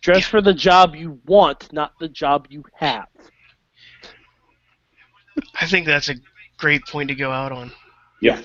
Dress 0.00 0.24
for 0.26 0.40
the 0.40 0.54
job 0.54 0.94
you 0.94 1.20
want, 1.26 1.72
not 1.72 1.92
the 1.98 2.08
job 2.08 2.46
you 2.50 2.62
have. 2.74 3.08
I 5.60 5.66
think 5.66 5.86
that's 5.86 6.08
a 6.08 6.14
great 6.56 6.84
point 6.86 7.08
to 7.08 7.16
go 7.16 7.32
out 7.32 7.50
on. 7.50 7.72
Yep. 8.22 8.44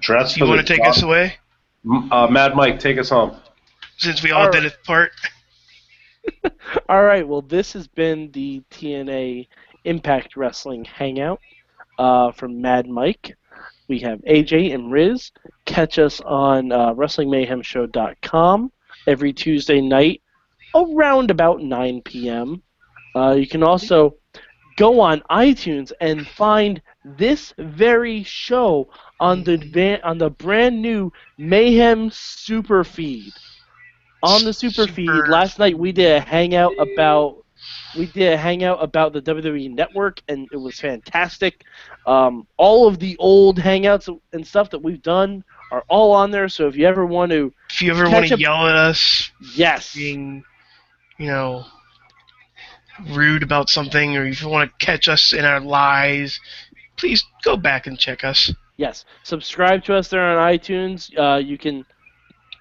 Dress 0.00 0.34
Do 0.34 0.40
you 0.40 0.46
for 0.46 0.50
want 0.50 0.58
the 0.60 0.62
to 0.64 0.68
take 0.74 0.82
job. 0.82 0.90
us 0.94 1.02
away? 1.02 1.34
Uh, 2.10 2.26
Mad 2.28 2.56
Mike, 2.56 2.80
take 2.80 2.98
us 2.98 3.10
home. 3.10 3.36
Since 3.98 4.22
we 4.22 4.30
all 4.30 4.46
All 4.46 4.50
did 4.50 4.64
right. 4.64 4.72
it 4.72 4.82
part. 4.84 5.12
All 6.88 7.02
right. 7.04 7.26
Well, 7.26 7.42
this 7.42 7.72
has 7.74 7.86
been 7.86 8.30
the 8.32 8.62
TNA 8.70 9.46
Impact 9.86 10.36
Wrestling 10.36 10.84
Hangout 10.84 11.40
uh, 11.98 12.32
from 12.32 12.60
Mad 12.60 12.88
Mike. 12.88 13.36
We 13.88 14.00
have 14.00 14.20
AJ 14.20 14.74
and 14.74 14.90
Riz. 14.90 15.30
Catch 15.64 15.98
us 15.98 16.20
on 16.20 16.72
uh, 16.72 16.92
WrestlingMayhemShow.com 16.94 18.72
every 19.06 19.32
Tuesday 19.32 19.80
night 19.80 20.22
around 20.74 21.30
about 21.30 21.62
9 21.62 22.02
p.m. 22.02 22.62
Uh, 23.14 23.32
you 23.32 23.46
can 23.46 23.62
also 23.62 24.16
go 24.76 25.00
on 25.00 25.22
iTunes 25.30 25.92
and 26.00 26.26
find 26.26 26.82
this 27.04 27.54
very 27.58 28.22
show 28.24 28.88
on 29.20 29.42
the 29.44 30.00
on 30.04 30.18
the 30.18 30.30
brand 30.30 30.82
new 30.82 31.10
Mayhem 31.38 32.10
Super 32.12 32.84
Feed. 32.84 33.32
On 34.22 34.44
the 34.44 34.52
Super 34.52 34.86
Feed, 34.86 35.08
last 35.28 35.58
night 35.58 35.78
we 35.78 35.92
did 35.92 36.16
a 36.16 36.20
hangout 36.20 36.72
about 36.78 37.45
we 37.96 38.06
did 38.06 38.32
a 38.32 38.36
hangout 38.36 38.82
about 38.82 39.12
the 39.12 39.20
WWE 39.22 39.70
Network, 39.74 40.22
and 40.28 40.48
it 40.52 40.56
was 40.56 40.78
fantastic. 40.80 41.64
Um, 42.06 42.46
all 42.56 42.86
of 42.86 42.98
the 42.98 43.16
old 43.18 43.58
hangouts 43.58 44.08
and 44.32 44.46
stuff 44.46 44.70
that 44.70 44.78
we've 44.82 45.02
done 45.02 45.44
are 45.70 45.84
all 45.88 46.12
on 46.12 46.30
there. 46.30 46.48
So 46.48 46.66
if 46.68 46.76
you 46.76 46.86
ever 46.86 47.04
want 47.06 47.30
to, 47.32 47.52
If 47.70 47.82
you 47.82 47.90
ever 47.92 48.08
want 48.08 48.28
to 48.28 48.38
yell 48.38 48.66
at 48.66 48.76
us 48.76 49.30
yes, 49.54 49.94
being, 49.94 50.44
you 51.18 51.26
know, 51.26 51.64
rude 53.12 53.42
about 53.42 53.68
something, 53.68 54.16
or 54.16 54.24
if 54.26 54.40
you 54.42 54.48
want 54.48 54.70
to 54.78 54.84
catch 54.84 55.08
us 55.08 55.32
in 55.32 55.44
our 55.44 55.60
lies, 55.60 56.38
please 56.96 57.24
go 57.42 57.56
back 57.56 57.86
and 57.86 57.98
check 57.98 58.24
us. 58.24 58.52
yes, 58.76 59.04
subscribe 59.22 59.82
to 59.84 59.94
us 59.94 60.08
there 60.08 60.22
on 60.22 60.52
iTunes. 60.54 61.10
Uh, 61.18 61.38
you 61.38 61.58
can 61.58 61.84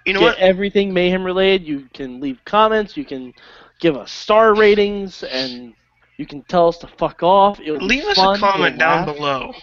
You 0.05 0.13
know 0.13 0.19
get 0.19 0.25
what? 0.25 0.37
everything 0.39 0.93
mayhem 0.93 1.23
related. 1.23 1.67
You 1.67 1.87
can 1.93 2.19
leave 2.19 2.43
comments. 2.45 2.95
You 2.97 3.05
can 3.05 3.33
give 3.79 3.95
us 3.97 4.11
star 4.11 4.53
ratings, 4.55 5.23
and 5.23 5.73
you 6.17 6.25
can 6.25 6.43
tell 6.43 6.67
us 6.67 6.77
to 6.79 6.87
fuck 6.87 7.23
off. 7.23 7.59
It'll 7.59 7.77
Leave 7.77 8.05
us 8.05 8.17
fun. 8.17 8.35
a 8.35 8.39
comment 8.39 8.73
We'll 8.73 8.79
down 8.79 9.05
laugh. 9.07 9.15
below 9.15 9.53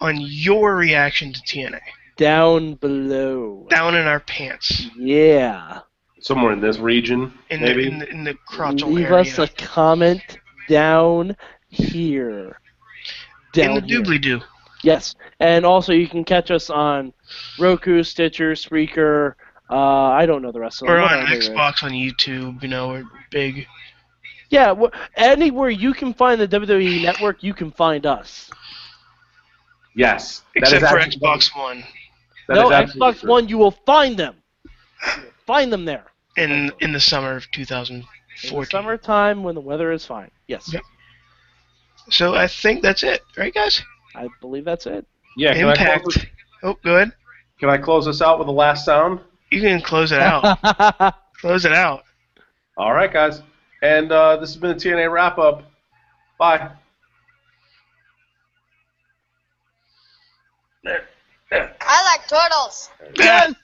on 0.00 0.16
your 0.20 0.76
reaction 0.76 1.32
to 1.32 1.40
TNA. 1.40 1.80
Down 2.16 2.74
below. 2.74 3.66
Down 3.70 3.94
in 3.96 4.06
our 4.06 4.20
pants. 4.20 4.86
Yeah. 4.96 5.80
Somewhere 6.20 6.52
in 6.52 6.60
this 6.60 6.78
region, 6.78 7.32
In 7.50 7.60
maybe. 7.60 7.84
the 7.84 7.90
in 7.90 7.98
the, 7.98 8.08
in 8.10 8.24
the 8.24 8.34
crotchal 8.50 8.92
Leave 8.92 9.06
area. 9.06 9.20
us 9.20 9.38
a 9.38 9.48
comment 9.48 10.22
down 10.68 11.36
here. 11.68 12.58
Down 13.52 13.78
in 13.78 13.86
the 13.86 13.92
doobly 13.94 14.20
doo. 14.20 14.40
Yes. 14.82 15.14
And 15.40 15.64
also, 15.66 15.92
you 15.92 16.08
can 16.08 16.24
catch 16.24 16.50
us 16.50 16.70
on 16.70 17.12
Roku, 17.58 18.02
Stitcher, 18.02 18.52
Spreaker. 18.52 19.34
Uh, 19.70 19.76
I 19.76 20.26
don't 20.26 20.42
know 20.42 20.52
the 20.52 20.60
rest 20.60 20.82
of 20.82 20.88
them. 20.88 20.96
Or 20.96 21.00
What 21.02 21.12
on 21.12 21.18
are 21.20 21.26
they, 21.38 21.48
Xbox, 21.48 21.82
on 21.82 21.90
YouTube, 21.92 22.62
you 22.62 22.68
know, 22.68 22.88
we're 22.88 23.04
big. 23.30 23.66
Yeah, 24.50 24.74
wh- 24.74 24.94
anywhere 25.16 25.70
you 25.70 25.94
can 25.94 26.12
find 26.14 26.40
the 26.40 26.46
WWE 26.46 27.02
Network, 27.02 27.42
you 27.42 27.54
can 27.54 27.70
find 27.72 28.04
us. 28.06 28.50
Yes. 29.94 30.42
That 30.54 30.64
is 30.68 30.72
Except 30.74 30.90
for 30.92 30.98
actually- 30.98 31.20
Xbox 31.20 31.56
One. 31.56 31.84
that 32.48 32.54
no, 32.54 32.68
Xbox 32.70 33.20
true. 33.20 33.30
One, 33.30 33.48
you 33.48 33.58
will 33.58 33.70
find 33.86 34.16
them. 34.16 34.36
Will 35.04 35.22
find 35.46 35.72
them 35.72 35.84
there. 35.84 36.04
In 36.36 36.72
in 36.80 36.92
the 36.92 37.00
summer 37.00 37.36
of 37.36 37.50
2014. 37.52 37.94
In 37.94 38.00
the 38.00 38.48
2014. 38.48 38.70
summertime 38.70 39.42
when 39.44 39.54
the 39.54 39.60
weather 39.60 39.92
is 39.92 40.04
fine. 40.04 40.30
Yes, 40.48 40.72
Yep. 40.72 40.82
So 42.10 42.34
I 42.34 42.48
think 42.48 42.82
that's 42.82 43.02
it, 43.02 43.22
right, 43.38 43.54
guys? 43.54 43.80
I 44.14 44.28
believe 44.40 44.64
that's 44.66 44.86
it. 44.86 45.06
Yeah, 45.38 45.54
can 45.54 45.66
I, 45.68 45.70
Impact. 45.70 46.02
close, 46.02 46.18
Oh, 46.62 46.76
go 46.84 46.96
ahead. 46.96 47.12
can 47.58 47.70
I 47.70 47.78
close 47.78 48.04
this 48.06 48.20
out 48.20 48.38
with 48.38 48.46
the 48.46 48.52
last 48.52 48.84
sound? 48.84 49.20
You 49.54 49.60
can 49.60 49.80
close 49.80 50.10
it 50.10 50.20
out. 50.20 51.14
close 51.40 51.64
it 51.64 51.72
out. 51.72 52.02
All 52.76 52.92
right, 52.92 53.12
guys. 53.12 53.40
And 53.82 54.10
uh, 54.10 54.36
this 54.38 54.50
has 54.52 54.56
been 54.56 54.76
the 54.76 54.84
TNA 54.84 55.12
wrap 55.12 55.38
up. 55.38 55.62
Bye. 56.38 56.70
I 60.84 62.16
like 62.16 62.28
turtles. 62.28 62.90
yes! 63.14 63.54